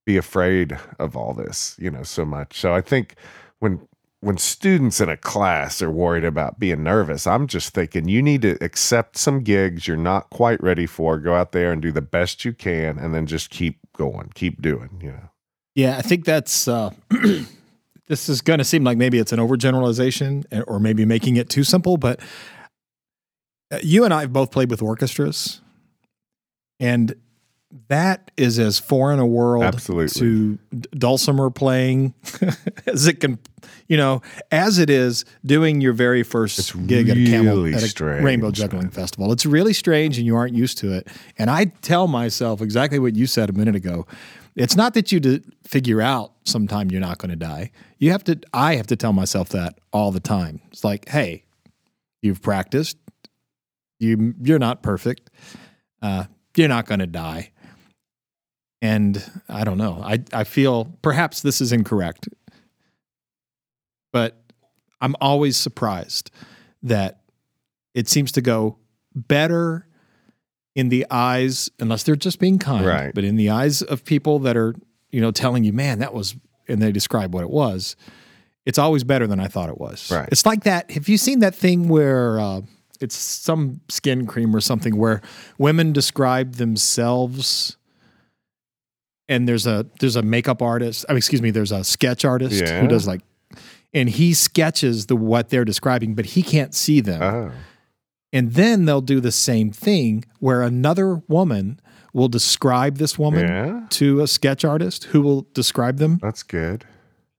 be 0.07 0.17
afraid 0.17 0.79
of 0.99 1.17
all 1.17 1.35
this, 1.35 1.77
you 1.79 1.91
know, 1.91 2.03
so 2.03 2.25
much. 2.25 2.59
So 2.59 2.73
I 2.75 2.81
think 2.81 3.15
when 3.59 3.87
when 4.23 4.37
students 4.37 5.01
in 5.01 5.09
a 5.09 5.17
class 5.17 5.81
are 5.81 5.91
worried 5.91 6.25
about 6.25 6.59
being 6.59 6.83
nervous, 6.83 7.27
I'm 7.27 7.47
just 7.47 7.73
thinking 7.73 8.07
you 8.07 8.21
need 8.21 8.43
to 8.43 8.63
accept 8.63 9.17
some 9.17 9.41
gigs 9.41 9.89
you're 9.89 9.97
not 9.97 10.29
quite 10.29 10.63
ready 10.63 10.85
for, 10.85 11.19
go 11.19 11.35
out 11.35 11.53
there 11.53 11.73
and 11.73 11.81
do 11.81 11.91
the 11.91 12.03
best 12.03 12.45
you 12.45 12.53
can 12.53 12.99
and 12.99 13.15
then 13.15 13.25
just 13.25 13.49
keep 13.49 13.79
going, 13.97 14.31
keep 14.35 14.61
doing, 14.61 15.01
you 15.03 15.13
know. 15.13 15.31
Yeah, 15.75 15.97
I 15.97 16.03
think 16.03 16.25
that's 16.27 16.69
uh 16.69 16.91
this 18.07 18.29
is 18.29 18.43
going 18.43 18.59
to 18.59 18.65
seem 18.65 18.85
like 18.85 18.99
maybe 18.99 19.19
it's 19.19 19.33
an 19.33 19.39
overgeneralization 19.39 20.45
eh, 20.53 20.63
or 20.67 20.79
maybe 20.79 21.05
making 21.05 21.37
it 21.37 21.49
too 21.49 21.65
simple, 21.65 21.97
but 21.97 22.21
Uh, 23.71 23.79
you 23.83 24.05
and 24.05 24.13
I 24.13 24.23
have 24.23 24.33
both 24.33 24.51
played 24.51 24.71
with 24.71 24.83
orchestras, 24.83 25.61
and 26.79 27.15
that 27.89 28.33
is 28.37 28.59
as 28.59 28.81
foreign 28.81 29.21
a 29.21 29.27
world 29.27 29.63
Absolutely. 29.63 30.09
to 30.21 30.59
dulcimer 30.97 31.51
playing 31.51 32.15
as 32.87 33.07
it 33.07 33.21
can, 33.21 33.39
you 33.87 33.97
know, 33.97 34.23
as 34.51 34.79
it 34.81 34.91
is 34.91 35.25
doing 35.47 35.81
your 35.81 35.93
very 35.93 36.25
first 36.25 36.59
It's 36.59 36.73
gig 36.73 37.09
at 37.09 37.17
a 37.17 37.25
camel 37.27 37.65
at 37.67 37.81
a 37.81 37.87
strange, 37.87 38.25
rainbow 38.25 38.51
juggling 38.51 38.85
man. 38.85 38.91
festival. 38.91 39.31
It's 39.31 39.47
really 39.47 39.73
strange, 39.73 40.19
and 40.19 40.27
you 40.27 40.35
aren't 40.35 40.55
used 40.55 40.79
to 40.79 40.93
it. 40.93 41.07
And 41.39 41.49
I 41.49 41.67
tell 41.67 42.09
myself 42.09 42.61
exactly 42.61 42.99
what 42.99 43.15
you 43.15 43.27
said 43.29 43.51
a 43.51 43.53
minute 43.53 43.77
ago. 43.77 44.05
It's 44.57 44.75
not 44.75 44.95
that 44.95 45.13
you 45.13 45.21
d- 45.21 45.43
figure 45.65 46.01
out 46.01 46.33
sometime 46.45 46.91
you're 46.91 47.01
not 47.01 47.19
going 47.19 47.31
to 47.31 47.37
die. 47.37 47.71
You 47.99 48.11
have 48.11 48.25
to. 48.25 48.41
I 48.53 48.75
have 48.75 48.89
to 48.89 48.97
tell 48.97 49.13
myself 49.13 49.51
that 49.51 49.79
all 49.93 50.11
the 50.11 50.19
time. 50.19 50.61
It's 50.73 50.83
like, 50.83 51.09
hey, 51.09 51.45
you've 52.21 52.43
practiced. 52.43 52.97
You 54.01 54.35
you're 54.43 54.59
not 54.59 54.83
perfect. 54.83 55.31
Uh, 56.03 56.25
you're 56.57 56.69
not 56.69 56.87
going 56.87 56.99
to 57.01 57.07
die. 57.07 57.53
And 58.83 59.23
I 59.49 59.63
don't 59.65 59.79
know. 59.79 60.01
I 60.03 60.19
I 60.33 60.43
feel 60.45 60.87
perhaps 61.03 61.43
this 61.43 61.61
is 61.61 61.71
incorrect, 61.71 62.29
but 64.13 64.43
I'm 65.01 65.15
always 65.21 65.57
surprised 65.57 66.31
that 66.83 67.21
it 67.95 68.09
seems 68.09 68.33
to 68.33 68.41
go 68.41 68.79
better 69.15 69.87
in 70.75 70.89
the 70.89 71.05
eyes, 71.11 71.69
unless 71.81 72.05
they're 72.05 72.17
just 72.17 72.39
being 72.39 72.59
kind, 72.59 72.87
Right. 72.87 73.15
but 73.15 73.25
in 73.25 73.37
the 73.37 73.51
eyes 73.51 73.83
of 73.83 74.05
people 74.05 74.39
that 74.41 74.57
are, 74.57 74.75
you 75.11 75.21
know, 75.21 75.31
telling 75.33 75.65
you, 75.65 75.73
man, 75.73 75.99
that 75.99 76.15
was, 76.15 76.37
and 76.69 76.81
they 76.81 76.93
describe 76.93 77.35
what 77.35 77.43
it 77.43 77.51
was, 77.51 77.97
it's 78.65 78.79
always 78.79 79.03
better 79.03 79.27
than 79.27 79.41
I 79.41 79.49
thought 79.49 79.69
it 79.69 79.79
was. 79.79 80.11
Right. 80.11 80.29
It's 80.31 80.47
like 80.47 80.63
that. 80.65 80.91
Have 80.93 81.09
you 81.09 81.19
seen 81.19 81.41
that 81.41 81.55
thing 81.57 81.89
where 81.89 82.39
uh, 82.39 82.61
it's 83.01 83.17
some 83.17 83.81
skin 83.89 84.27
cream 84.27 84.55
or 84.55 84.61
something 84.61 84.97
where 84.97 85.21
women 85.59 85.93
describe 85.93 86.55
themselves? 86.55 87.77
And 89.29 89.47
there's 89.49 89.67
a 89.67 89.87
there's 90.01 90.17
a 90.17 90.23
makeup 90.23 90.61
artist. 90.61 91.05
I 91.09 91.13
mean, 91.13 91.19
excuse 91.19 91.41
me. 91.43 91.51
There's 91.51 91.73
a 91.73 91.85
sketch 91.85 92.25
artist 92.25 92.61
Yeah. 92.61 92.81
who 92.81 92.89
does 92.89 93.07
like, 93.07 93.21
and 93.95 94.09
he 94.09 94.35
sketches 94.35 95.07
the 95.07 95.17
what 95.17 95.51
they're 95.51 95.65
describing, 95.65 96.15
but 96.15 96.27
he 96.27 96.43
can't 96.43 96.75
see 96.75 97.01
them. 97.01 97.23
Oh. 97.23 97.53
And 98.33 98.53
then 98.53 98.85
they'll 98.85 99.01
do 99.01 99.21
the 99.21 99.33
same 99.33 99.71
thing 99.73 100.25
where 100.39 100.63
another 100.63 101.23
woman 101.29 101.81
will 102.13 102.29
describe 102.29 102.99
this 102.99 103.19
woman 103.19 103.47
Yeah. 103.47 103.87
to 103.91 104.21
a 104.21 104.27
sketch 104.27 104.65
artist 104.65 105.05
who 105.05 105.21
will 105.21 105.47
describe 105.55 105.99
them. 105.99 106.19
That's 106.21 106.43
good. 106.43 106.85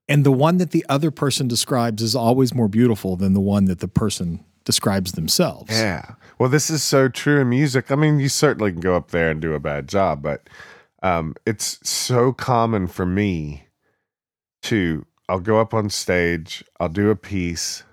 And 0.08 0.26
the 0.26 0.32
one 0.32 0.58
that 0.58 0.71
the 0.71 0.86
other 0.89 1.12
person 1.12 1.47
describes 1.47 2.02
is 2.02 2.15
always 2.15 2.54
more 2.54 2.67
beautiful 2.67 3.15
than 3.15 3.34
the 3.34 3.39
one 3.41 3.65
that 3.65 3.80
the 3.80 3.88
person 3.88 4.43
describes 4.63 5.13
themselves. 5.13 5.71
Yeah. 5.71 6.15
Well, 6.39 6.50
this 6.50 6.69
is 6.69 6.84
so 6.84 7.08
true 7.08 7.39
in 7.41 7.50
music. 7.50 7.91
I 7.91 7.95
mean, 7.95 8.19
you 8.19 8.30
certainly 8.30 8.71
can 8.71 8.82
go 8.82 8.95
up 8.95 9.12
there 9.12 9.30
and 9.30 9.41
do 9.41 9.54
a 9.54 9.60
bad 9.60 9.88
job, 9.88 10.21
but 10.21 10.50
um, 11.04 11.36
it's 11.45 11.80
so 11.88 12.34
common 12.34 12.88
for 12.88 13.06
me 13.06 13.67
to, 14.63 15.06
I'll 15.30 15.39
go 15.39 15.60
up 15.60 15.74
on 15.74 15.89
stage, 15.89 16.63
I'll 16.80 16.89
do 16.89 17.10
a 17.10 17.15
piece, 17.15 17.84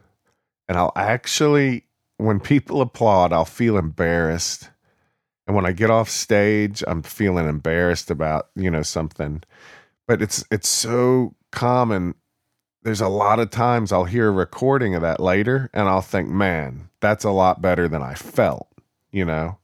and 0.69 0.77
I'll 0.77 0.93
actually, 0.97 1.85
when 2.17 2.41
people 2.41 2.81
applaud, 2.81 3.33
I'll 3.33 3.45
feel 3.45 3.77
embarrassed. 3.79 4.71
And 5.47 5.57
when 5.57 5.65
I 5.65 5.73
get 5.73 5.91
off 5.91 6.11
stage, 6.11 6.85
I'm 6.87 7.03
feeling 7.03 7.49
embarrassed 7.49 8.11
about, 8.11 8.49
you 8.55 8.71
know, 8.71 8.83
something. 8.83 9.43
But 10.07 10.21
it's 10.21 10.45
it's 10.51 10.69
so 10.69 11.35
common 11.53 12.15
there's 12.89 13.03
a 13.03 13.09
lot 13.09 13.39
of 13.39 13.51
times 13.51 13.93
I'll 13.93 14.05
hear 14.05 14.29
a 14.29 14.31
recording 14.31 14.95
of 14.95 15.03
that 15.03 15.21
later 15.21 15.69
and 15.75 15.91
I'll 15.91 16.01
think, 16.01 16.31
man, 16.31 16.89
that's 17.01 17.23
a 17.23 17.31
lot 17.31 17.61
better 17.61 17.87
than 17.87 18.01
I 18.03 18.15
felt, 18.15 18.67
you 19.13 19.27
know? 19.27 19.59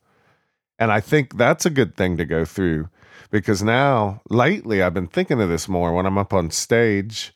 And 0.79 0.93
I 0.93 1.01
think 1.01 1.39
that's 1.39 1.65
a 1.65 1.71
good 1.71 1.97
thing 1.97 2.19
to 2.19 2.27
go 2.27 2.45
through 2.45 2.91
because 3.31 3.63
now, 3.63 4.21
lately, 4.29 4.83
I've 4.83 4.93
been 4.93 5.07
thinking 5.07 5.41
of 5.41 5.49
this 5.49 5.71
more 5.71 5.95
when 5.95 6.05
I'm 6.05 6.19
up 6.19 6.35
on 6.35 6.51
stage. 6.51 7.33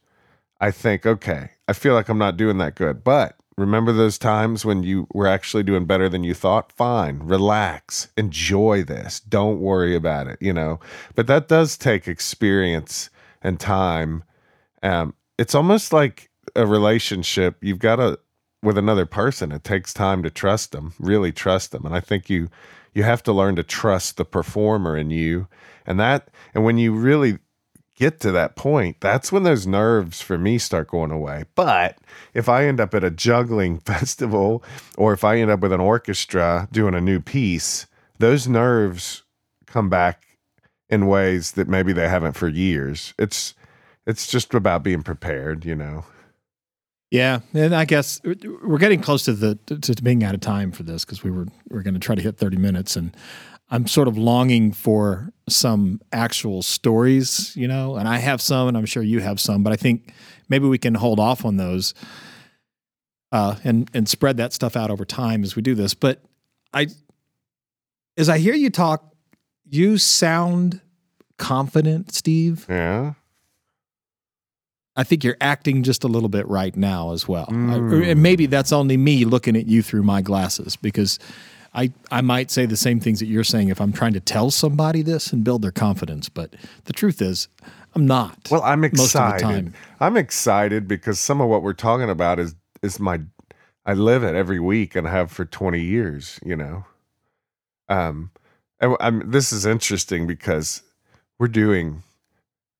I 0.60 0.72
think, 0.72 1.06
okay, 1.06 1.52
I 1.66 1.72
feel 1.72 1.94
like 1.94 2.10
I'm 2.10 2.18
not 2.18 2.36
doing 2.36 2.58
that 2.58 2.74
good, 2.74 3.02
but 3.02 3.38
Remember 3.56 3.92
those 3.92 4.18
times 4.18 4.64
when 4.64 4.84
you 4.84 5.08
were 5.12 5.26
actually 5.26 5.64
doing 5.64 5.84
better 5.84 6.08
than 6.08 6.22
you 6.22 6.32
thought? 6.32 6.70
Fine, 6.70 7.22
relax, 7.24 8.06
enjoy 8.16 8.84
this. 8.84 9.18
Don't 9.18 9.58
worry 9.58 9.96
about 9.96 10.28
it, 10.28 10.38
you 10.40 10.52
know. 10.52 10.78
But 11.16 11.26
that 11.26 11.48
does 11.48 11.76
take 11.76 12.06
experience 12.06 13.10
and 13.42 13.58
time. 13.58 14.22
Um, 14.80 15.14
it's 15.38 15.54
almost 15.54 15.92
like 15.92 16.30
a 16.56 16.66
relationship. 16.66 17.56
You've 17.60 17.78
got 17.78 17.96
to 17.96 18.18
with 18.62 18.76
another 18.76 19.06
person. 19.06 19.52
It 19.52 19.64
takes 19.64 19.94
time 19.94 20.22
to 20.24 20.30
trust 20.30 20.72
them, 20.72 20.92
really 20.98 21.32
trust 21.32 21.70
them. 21.70 21.86
And 21.86 21.94
I 21.94 22.00
think 22.00 22.28
you 22.28 22.48
you 22.94 23.04
have 23.04 23.22
to 23.24 23.32
learn 23.32 23.54
to 23.56 23.62
trust 23.62 24.16
the 24.16 24.24
performer 24.24 24.96
in 24.96 25.10
you. 25.10 25.46
And 25.86 25.98
that 26.00 26.28
and 26.54 26.64
when 26.64 26.78
you 26.78 26.92
really 26.92 27.38
get 27.94 28.20
to 28.20 28.32
that 28.32 28.56
point, 28.56 28.96
that's 29.00 29.32
when 29.32 29.42
those 29.42 29.66
nerves 29.66 30.20
for 30.20 30.38
me 30.38 30.58
start 30.58 30.88
going 30.88 31.10
away. 31.10 31.44
But 31.54 31.98
if 32.34 32.48
I 32.48 32.64
end 32.64 32.80
up 32.80 32.94
at 32.94 33.04
a 33.04 33.10
juggling 33.10 33.78
festival 33.86 34.62
or 34.96 35.12
if 35.12 35.24
I 35.24 35.38
end 35.38 35.50
up 35.50 35.60
with 35.60 35.72
an 35.72 35.80
orchestra 35.80 36.68
doing 36.72 36.94
a 36.94 37.00
new 37.00 37.20
piece, 37.20 37.86
those 38.18 38.48
nerves 38.48 39.22
come 39.66 39.88
back 39.88 40.24
in 40.88 41.06
ways 41.06 41.52
that 41.52 41.68
maybe 41.68 41.92
they 41.92 42.08
haven't 42.08 42.32
for 42.32 42.48
years. 42.48 43.14
It's 43.18 43.54
it's 44.08 44.26
just 44.26 44.54
about 44.54 44.82
being 44.82 45.02
prepared, 45.02 45.64
you 45.64 45.76
know. 45.76 46.04
Yeah, 47.10 47.40
and 47.54 47.74
I 47.74 47.84
guess 47.84 48.20
we're 48.24 48.78
getting 48.78 49.00
close 49.00 49.24
to 49.26 49.32
the 49.32 49.54
to 49.54 50.02
being 50.02 50.24
out 50.24 50.34
of 50.34 50.40
time 50.40 50.72
for 50.72 50.82
this 50.82 51.04
because 51.04 51.22
we 51.22 51.30
were 51.30 51.46
we 51.68 51.78
are 51.78 51.82
going 51.82 51.94
to 51.94 52.00
try 52.00 52.14
to 52.14 52.20
hit 52.20 52.36
thirty 52.36 52.56
minutes, 52.56 52.96
and 52.96 53.16
I'm 53.70 53.86
sort 53.86 54.08
of 54.08 54.18
longing 54.18 54.72
for 54.72 55.32
some 55.48 56.00
actual 56.12 56.62
stories, 56.62 57.54
you 57.56 57.68
know, 57.68 57.96
and 57.96 58.08
I 58.08 58.18
have 58.18 58.42
some, 58.42 58.68
and 58.68 58.76
I'm 58.76 58.86
sure 58.86 59.02
you 59.02 59.20
have 59.20 59.40
some, 59.40 59.62
but 59.62 59.72
I 59.72 59.76
think 59.76 60.12
maybe 60.48 60.66
we 60.66 60.78
can 60.78 60.94
hold 60.94 61.20
off 61.20 61.44
on 61.44 61.56
those 61.56 61.94
uh, 63.32 63.56
and 63.64 63.90
and 63.94 64.08
spread 64.08 64.36
that 64.38 64.52
stuff 64.52 64.76
out 64.76 64.90
over 64.90 65.04
time 65.04 65.44
as 65.44 65.56
we 65.56 65.62
do 65.62 65.74
this. 65.74 65.94
But 65.94 66.22
I, 66.72 66.88
as 68.16 68.28
I 68.28 68.38
hear 68.38 68.54
you 68.54 68.70
talk, 68.70 69.14
you 69.64 69.98
sound 69.98 70.80
confident, 71.38 72.12
Steve. 72.12 72.66
Yeah. 72.68 73.14
I 74.98 75.04
think 75.04 75.22
you're 75.22 75.36
acting 75.40 75.84
just 75.84 76.02
a 76.02 76.08
little 76.08 76.28
bit 76.28 76.46
right 76.48 76.76
now 76.76 77.12
as 77.12 77.28
well. 77.28 77.46
Mm. 77.46 78.04
I, 78.04 78.10
and 78.10 78.20
maybe 78.20 78.46
that's 78.46 78.72
only 78.72 78.96
me 78.96 79.24
looking 79.24 79.56
at 79.56 79.68
you 79.68 79.80
through 79.80 80.02
my 80.02 80.22
glasses 80.22 80.74
because 80.74 81.20
I, 81.72 81.92
I 82.10 82.20
might 82.20 82.50
say 82.50 82.66
the 82.66 82.76
same 82.76 82.98
things 82.98 83.20
that 83.20 83.26
you're 83.26 83.44
saying 83.44 83.68
if 83.68 83.80
I'm 83.80 83.92
trying 83.92 84.14
to 84.14 84.20
tell 84.20 84.50
somebody 84.50 85.02
this 85.02 85.32
and 85.32 85.44
build 85.44 85.62
their 85.62 85.70
confidence. 85.70 86.28
But 86.28 86.54
the 86.86 86.92
truth 86.92 87.22
is, 87.22 87.46
I'm 87.94 88.06
not. 88.06 88.48
Well, 88.50 88.62
I'm 88.64 88.82
excited. 88.82 89.72
I'm 90.00 90.16
excited 90.16 90.88
because 90.88 91.20
some 91.20 91.40
of 91.40 91.48
what 91.48 91.62
we're 91.62 91.74
talking 91.74 92.10
about 92.10 92.40
is 92.40 92.56
is 92.82 92.98
my 92.98 93.20
I 93.86 93.94
live 93.94 94.24
it 94.24 94.34
every 94.34 94.58
week 94.58 94.96
and 94.96 95.06
have 95.06 95.30
for 95.30 95.44
20 95.44 95.80
years. 95.80 96.40
You 96.44 96.56
know, 96.56 96.84
um, 97.88 98.32
I'm, 98.80 99.30
this 99.30 99.52
is 99.52 99.64
interesting 99.64 100.26
because 100.26 100.82
we're 101.38 101.46
doing 101.46 102.02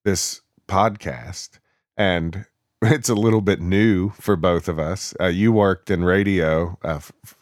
this 0.04 0.40
podcast 0.66 1.61
and 1.98 2.46
it's 2.82 3.08
a 3.08 3.14
little 3.14 3.42
bit 3.42 3.61
new 3.61 4.11
for 4.11 4.37
both 4.37 4.68
of 4.68 4.78
us. 4.78 5.14
Uh, 5.20 5.26
you 5.26 5.52
worked 5.52 5.90
in 5.90 6.04
radio 6.04 6.78
uh, 6.82 7.00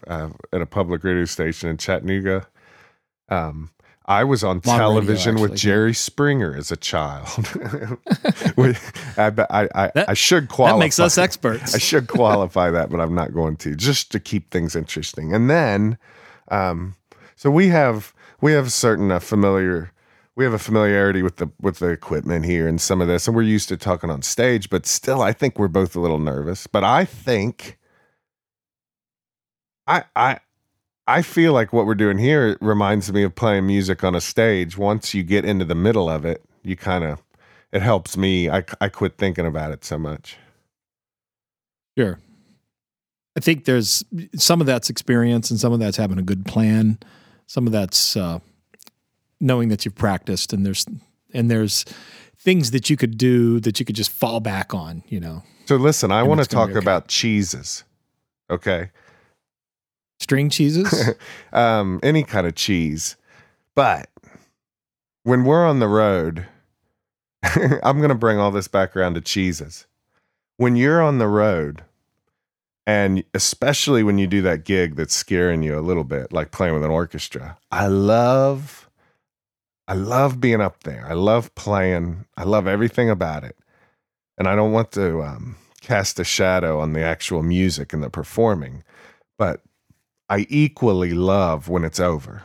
uh, 0.08 0.30
at 0.52 0.60
a 0.60 0.66
public 0.66 1.04
radio 1.04 1.26
station 1.26 1.68
in 1.68 1.76
Chattanooga. 1.76 2.48
Um, 3.28 3.70
I 4.08 4.22
was 4.22 4.44
on 4.44 4.60
television 4.60 5.34
radio, 5.34 5.48
with 5.48 5.58
Jerry 5.58 5.92
Springer 5.92 6.56
as 6.56 6.70
a 6.70 6.76
child. 6.76 7.26
I, 8.56 9.32
I, 9.50 9.68
I, 9.74 9.90
that, 9.94 10.04
I, 10.08 10.14
should 10.14 10.48
qualify. 10.48 10.76
That 10.76 10.78
makes 10.78 11.00
us 11.00 11.18
experts. 11.18 11.74
I 11.74 11.78
should 11.78 12.06
qualify 12.06 12.70
that, 12.70 12.88
but 12.88 13.00
I'm 13.00 13.16
not 13.16 13.34
going 13.34 13.56
to, 13.58 13.74
just 13.74 14.12
to 14.12 14.20
keep 14.20 14.52
things 14.52 14.76
interesting. 14.76 15.34
And 15.34 15.50
then, 15.50 15.98
um, 16.52 16.94
so 17.34 17.50
we 17.50 17.68
have 17.68 18.14
we 18.40 18.52
have 18.52 18.72
certain 18.72 19.10
uh, 19.10 19.18
familiar 19.18 19.92
we 20.36 20.44
have 20.44 20.52
a 20.52 20.58
familiarity 20.58 21.22
with 21.22 21.36
the 21.36 21.50
with 21.60 21.78
the 21.78 21.88
equipment 21.88 22.44
here 22.44 22.68
and 22.68 22.80
some 22.80 23.00
of 23.00 23.08
this, 23.08 23.26
and 23.26 23.34
we're 23.34 23.42
used 23.42 23.68
to 23.70 23.76
talking 23.76 24.10
on 24.10 24.22
stage, 24.22 24.68
but 24.68 24.86
still, 24.86 25.22
I 25.22 25.32
think 25.32 25.58
we're 25.58 25.68
both 25.68 25.96
a 25.96 26.00
little 26.00 26.18
nervous. 26.18 26.66
But 26.66 26.84
I 26.84 27.06
think 27.06 27.78
I 29.86 30.04
I 30.14 30.40
I 31.06 31.22
feel 31.22 31.54
like 31.54 31.72
what 31.72 31.86
we're 31.86 31.94
doing 31.94 32.18
here 32.18 32.58
reminds 32.60 33.10
me 33.12 33.22
of 33.22 33.34
playing 33.34 33.66
music 33.66 34.04
on 34.04 34.14
a 34.14 34.20
stage. 34.20 34.76
Once 34.76 35.14
you 35.14 35.22
get 35.22 35.44
into 35.44 35.64
the 35.64 35.74
middle 35.74 36.10
of 36.10 36.24
it, 36.26 36.44
you 36.62 36.76
kind 36.76 37.04
of 37.04 37.22
it 37.72 37.80
helps 37.80 38.16
me. 38.16 38.50
I 38.50 38.62
I 38.80 38.90
quit 38.90 39.16
thinking 39.16 39.46
about 39.46 39.72
it 39.72 39.84
so 39.84 39.98
much. 39.98 40.36
Sure. 41.96 42.18
I 43.36 43.40
think 43.40 43.64
there's 43.64 44.04
some 44.34 44.60
of 44.60 44.66
that's 44.66 44.90
experience 44.90 45.50
and 45.50 45.58
some 45.58 45.72
of 45.72 45.78
that's 45.78 45.96
having 45.96 46.18
a 46.18 46.22
good 46.22 46.44
plan. 46.44 46.98
Some 47.46 47.66
of 47.66 47.72
that's 47.72 48.16
uh, 48.16 48.40
knowing 49.40 49.68
that 49.68 49.84
you've 49.84 49.94
practiced 49.94 50.52
and 50.52 50.64
there's 50.64 50.86
and 51.32 51.50
there's 51.50 51.84
things 52.38 52.70
that 52.70 52.88
you 52.88 52.96
could 52.96 53.18
do 53.18 53.60
that 53.60 53.80
you 53.80 53.86
could 53.86 53.96
just 53.96 54.10
fall 54.10 54.40
back 54.40 54.74
on, 54.74 55.02
you 55.08 55.20
know. 55.20 55.42
So 55.66 55.76
listen, 55.76 56.12
I 56.12 56.22
want 56.22 56.40
to 56.40 56.46
talk 56.46 56.70
okay. 56.70 56.78
about 56.78 57.08
cheeses. 57.08 57.84
Okay. 58.48 58.90
String 60.20 60.48
cheeses? 60.48 61.10
um, 61.52 62.00
any 62.02 62.22
kind 62.22 62.46
of 62.46 62.54
cheese. 62.54 63.16
But 63.74 64.08
when 65.24 65.44
we're 65.44 65.66
on 65.66 65.80
the 65.80 65.88
road, 65.88 66.46
I'm 67.82 67.98
going 67.98 68.10
to 68.10 68.14
bring 68.14 68.38
all 68.38 68.50
this 68.50 68.68
back 68.68 68.96
around 68.96 69.14
to 69.14 69.20
cheeses. 69.20 69.86
When 70.56 70.76
you're 70.76 71.02
on 71.02 71.18
the 71.18 71.28
road, 71.28 71.82
and 72.86 73.24
especially 73.34 74.02
when 74.02 74.18
you 74.18 74.26
do 74.26 74.40
that 74.42 74.64
gig 74.64 74.94
that's 74.94 75.14
scaring 75.14 75.62
you 75.62 75.78
a 75.78 75.82
little 75.82 76.04
bit, 76.04 76.32
like 76.32 76.52
playing 76.52 76.74
with 76.74 76.84
an 76.84 76.90
orchestra, 76.90 77.58
I 77.72 77.88
love 77.88 78.85
I 79.88 79.94
love 79.94 80.40
being 80.40 80.60
up 80.60 80.82
there. 80.82 81.06
I 81.08 81.14
love 81.14 81.54
playing. 81.54 82.26
I 82.36 82.44
love 82.44 82.66
everything 82.66 83.08
about 83.08 83.44
it. 83.44 83.56
And 84.38 84.48
I 84.48 84.56
don't 84.56 84.72
want 84.72 84.92
to 84.92 85.22
um, 85.22 85.56
cast 85.80 86.18
a 86.18 86.24
shadow 86.24 86.80
on 86.80 86.92
the 86.92 87.02
actual 87.02 87.42
music 87.42 87.92
and 87.92 88.02
the 88.02 88.10
performing, 88.10 88.82
but 89.38 89.62
I 90.28 90.46
equally 90.48 91.14
love 91.14 91.68
when 91.68 91.84
it's 91.84 92.00
over. 92.00 92.42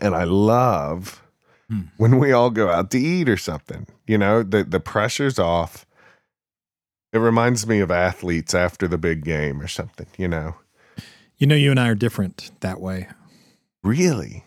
And 0.00 0.14
I 0.14 0.24
love 0.24 1.22
hmm. 1.68 1.82
when 1.96 2.18
we 2.18 2.32
all 2.32 2.50
go 2.50 2.68
out 2.70 2.90
to 2.92 2.98
eat 2.98 3.28
or 3.28 3.38
something. 3.38 3.86
You 4.06 4.18
know, 4.18 4.42
the, 4.42 4.62
the 4.62 4.80
pressure's 4.80 5.38
off. 5.38 5.86
It 7.12 7.18
reminds 7.18 7.66
me 7.66 7.80
of 7.80 7.90
athletes 7.90 8.54
after 8.54 8.86
the 8.86 8.98
big 8.98 9.24
game 9.24 9.62
or 9.62 9.68
something, 9.68 10.06
you 10.18 10.28
know. 10.28 10.56
You 11.38 11.46
know, 11.46 11.54
you 11.54 11.70
and 11.70 11.80
I 11.80 11.88
are 11.88 11.94
different 11.94 12.50
that 12.60 12.80
way. 12.80 13.08
Really? 13.82 14.44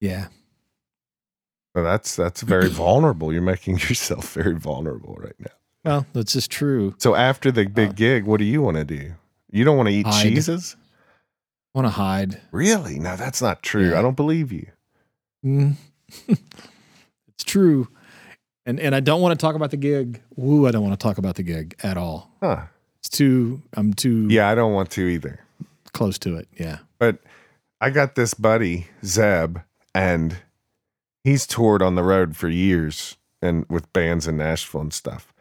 Yeah. 0.00 0.28
Well, 1.76 1.84
that's 1.84 2.16
that's 2.16 2.40
very 2.40 2.70
vulnerable. 2.70 3.34
You're 3.34 3.42
making 3.42 3.76
yourself 3.80 4.32
very 4.32 4.54
vulnerable 4.54 5.14
right 5.20 5.38
now. 5.38 5.50
Well, 5.84 6.06
that's 6.14 6.32
just 6.32 6.50
true. 6.50 6.94
So 6.96 7.14
after 7.14 7.52
the 7.52 7.66
big 7.66 7.90
uh, 7.90 7.92
gig, 7.92 8.24
what 8.24 8.38
do 8.38 8.44
you 8.44 8.62
want 8.62 8.78
to 8.78 8.84
do? 8.84 9.12
You 9.50 9.62
don't 9.62 9.76
want 9.76 9.90
to 9.90 9.94
eat 9.94 10.06
hide. 10.06 10.22
cheeses? 10.22 10.74
Want 11.74 11.84
to 11.84 11.90
hide? 11.90 12.40
Really? 12.50 12.98
No, 12.98 13.16
that's 13.16 13.42
not 13.42 13.62
true. 13.62 13.90
Yeah. 13.90 13.98
I 13.98 14.02
don't 14.02 14.16
believe 14.16 14.52
you. 14.52 14.68
Mm. 15.44 15.74
it's 16.28 17.44
true, 17.44 17.88
and 18.64 18.80
and 18.80 18.94
I 18.94 19.00
don't 19.00 19.20
want 19.20 19.38
to 19.38 19.44
talk 19.44 19.54
about 19.54 19.70
the 19.70 19.76
gig. 19.76 20.22
Woo, 20.34 20.66
I 20.66 20.70
don't 20.70 20.82
want 20.82 20.98
to 20.98 21.02
talk 21.02 21.18
about 21.18 21.34
the 21.34 21.42
gig 21.42 21.76
at 21.82 21.98
all. 21.98 22.30
Huh? 22.42 22.62
It's 23.00 23.10
too. 23.10 23.60
I'm 23.74 23.92
too. 23.92 24.28
Yeah, 24.30 24.48
I 24.48 24.54
don't 24.54 24.72
want 24.72 24.88
to 24.92 25.02
either. 25.02 25.40
Close 25.92 26.18
to 26.20 26.36
it. 26.36 26.48
Yeah. 26.58 26.78
But 26.98 27.18
I 27.82 27.90
got 27.90 28.14
this 28.14 28.32
buddy 28.32 28.86
Zeb, 29.04 29.58
and 29.94 30.38
he's 31.26 31.44
toured 31.44 31.82
on 31.82 31.96
the 31.96 32.04
road 32.04 32.36
for 32.36 32.48
years 32.48 33.16
and 33.42 33.66
with 33.68 33.92
bands 33.92 34.28
in 34.28 34.36
Nashville 34.36 34.80
and 34.80 34.94
stuff. 34.94 35.34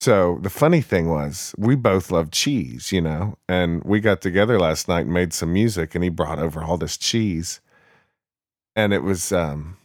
So 0.00 0.38
the 0.40 0.48
funny 0.48 0.80
thing 0.80 1.10
was, 1.10 1.54
we 1.58 1.76
both 1.76 2.10
love 2.10 2.30
cheese, 2.30 2.92
you 2.92 3.02
know, 3.02 3.36
and 3.46 3.84
we 3.84 4.00
got 4.00 4.22
together 4.22 4.58
last 4.58 4.88
night 4.88 5.04
and 5.04 5.12
made 5.12 5.34
some 5.34 5.52
music, 5.52 5.94
and 5.94 6.02
he 6.02 6.08
brought 6.08 6.38
over 6.38 6.64
all 6.64 6.78
this 6.78 6.96
cheese, 6.96 7.60
and 8.74 8.94
it 8.94 9.02
was, 9.02 9.32
um, 9.32 9.76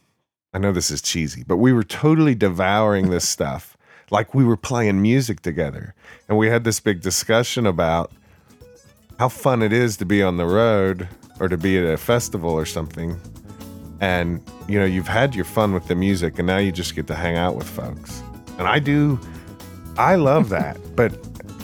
I 0.54 0.58
know 0.58 0.72
this 0.72 0.90
is 0.90 1.02
cheesy, 1.02 1.44
but 1.46 1.58
we 1.58 1.74
were 1.74 1.84
totally 1.84 2.34
devouring 2.34 3.10
this 3.10 3.28
stuff 3.36 3.76
like 4.10 4.34
we 4.34 4.44
were 4.44 4.56
playing 4.56 5.02
music 5.02 5.40
together, 5.42 5.94
and 6.26 6.38
we 6.38 6.48
had 6.48 6.64
this 6.64 6.80
big 6.80 7.02
discussion 7.02 7.66
about 7.66 8.10
how 9.18 9.28
fun 9.28 9.60
it 9.60 9.74
is 9.74 9.98
to 9.98 10.06
be 10.06 10.22
on 10.22 10.38
the 10.38 10.46
road 10.46 11.06
or 11.38 11.48
to 11.48 11.58
be 11.58 11.76
at 11.76 11.84
a 11.84 11.98
festival 11.98 12.50
or 12.50 12.64
something 12.64 13.20
and 14.00 14.40
you 14.68 14.78
know 14.78 14.84
you've 14.84 15.08
had 15.08 15.34
your 15.34 15.44
fun 15.44 15.72
with 15.72 15.88
the 15.88 15.94
music 15.94 16.38
and 16.38 16.46
now 16.46 16.58
you 16.58 16.70
just 16.72 16.94
get 16.94 17.06
to 17.06 17.14
hang 17.14 17.36
out 17.36 17.56
with 17.56 17.68
folks. 17.68 18.22
And 18.58 18.66
i 18.66 18.78
do 18.78 19.18
i 19.96 20.14
love 20.14 20.48
that. 20.56 20.78
But 20.96 21.12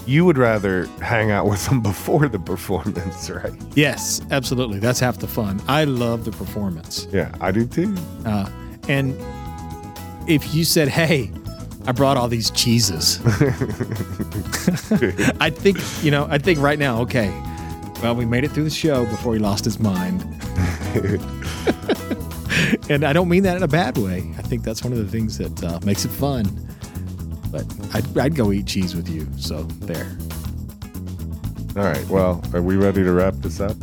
you 0.07 0.23
would 0.23 0.37
rather 0.37 0.85
hang 1.01 1.31
out 1.31 1.47
with 1.47 1.65
them 1.65 1.81
before 1.91 2.27
the 2.27 2.39
performance 2.39 3.29
right? 3.29 3.53
Yes 3.75 4.21
absolutely. 4.31 4.79
That's 4.79 4.99
half 4.99 5.19
the 5.19 5.27
fun. 5.27 5.61
I 5.67 5.83
love 5.85 6.25
the 6.25 6.31
performance. 6.31 7.07
Yeah 7.11 7.33
i 7.41 7.51
do 7.51 7.65
too. 7.65 7.95
Uh, 8.25 8.49
and 8.87 9.15
if 10.27 10.53
you 10.53 10.63
said 10.63 10.87
hey 10.87 11.31
I 11.87 11.91
brought 11.91 12.17
all 12.17 12.27
these 12.27 12.49
cheeses. 12.49 13.19
I 15.39 15.51
think, 15.51 15.77
you 16.03 16.09
know, 16.09 16.27
I 16.31 16.39
think 16.39 16.59
right 16.59 16.79
now, 16.79 16.99
okay, 17.01 17.29
well, 18.01 18.15
we 18.15 18.25
made 18.25 18.43
it 18.43 18.49
through 18.51 18.63
the 18.63 18.71
show 18.71 19.05
before 19.05 19.33
he 19.35 19.39
lost 19.39 19.65
his 19.65 19.79
mind. 19.79 20.23
and 22.89 23.03
I 23.03 23.13
don't 23.13 23.29
mean 23.29 23.43
that 23.43 23.57
in 23.57 23.63
a 23.63 23.67
bad 23.67 23.97
way. 23.97 24.29
I 24.37 24.41
think 24.41 24.63
that's 24.63 24.83
one 24.83 24.93
of 24.93 24.99
the 24.99 25.07
things 25.07 25.37
that 25.37 25.63
uh, 25.63 25.79
makes 25.83 26.05
it 26.05 26.09
fun. 26.09 26.45
But 27.51 27.65
I'd, 27.93 28.17
I'd 28.17 28.35
go 28.35 28.51
eat 28.51 28.65
cheese 28.65 28.95
with 28.95 29.09
you. 29.09 29.27
So 29.37 29.63
there. 29.81 30.17
All 31.75 31.83
right. 31.83 32.07
Well, 32.07 32.43
are 32.53 32.61
we 32.61 32.75
ready 32.75 33.03
to 33.03 33.11
wrap 33.11 33.35
this 33.35 33.59
up? 33.59 33.75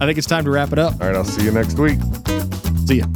I 0.00 0.06
think 0.06 0.16
it's 0.16 0.26
time 0.26 0.44
to 0.44 0.50
wrap 0.50 0.72
it 0.72 0.78
up. 0.78 0.94
All 1.00 1.06
right. 1.06 1.16
I'll 1.16 1.24
see 1.24 1.44
you 1.44 1.50
next 1.50 1.78
week. 1.78 1.98
See 2.86 2.96
ya. 2.98 3.06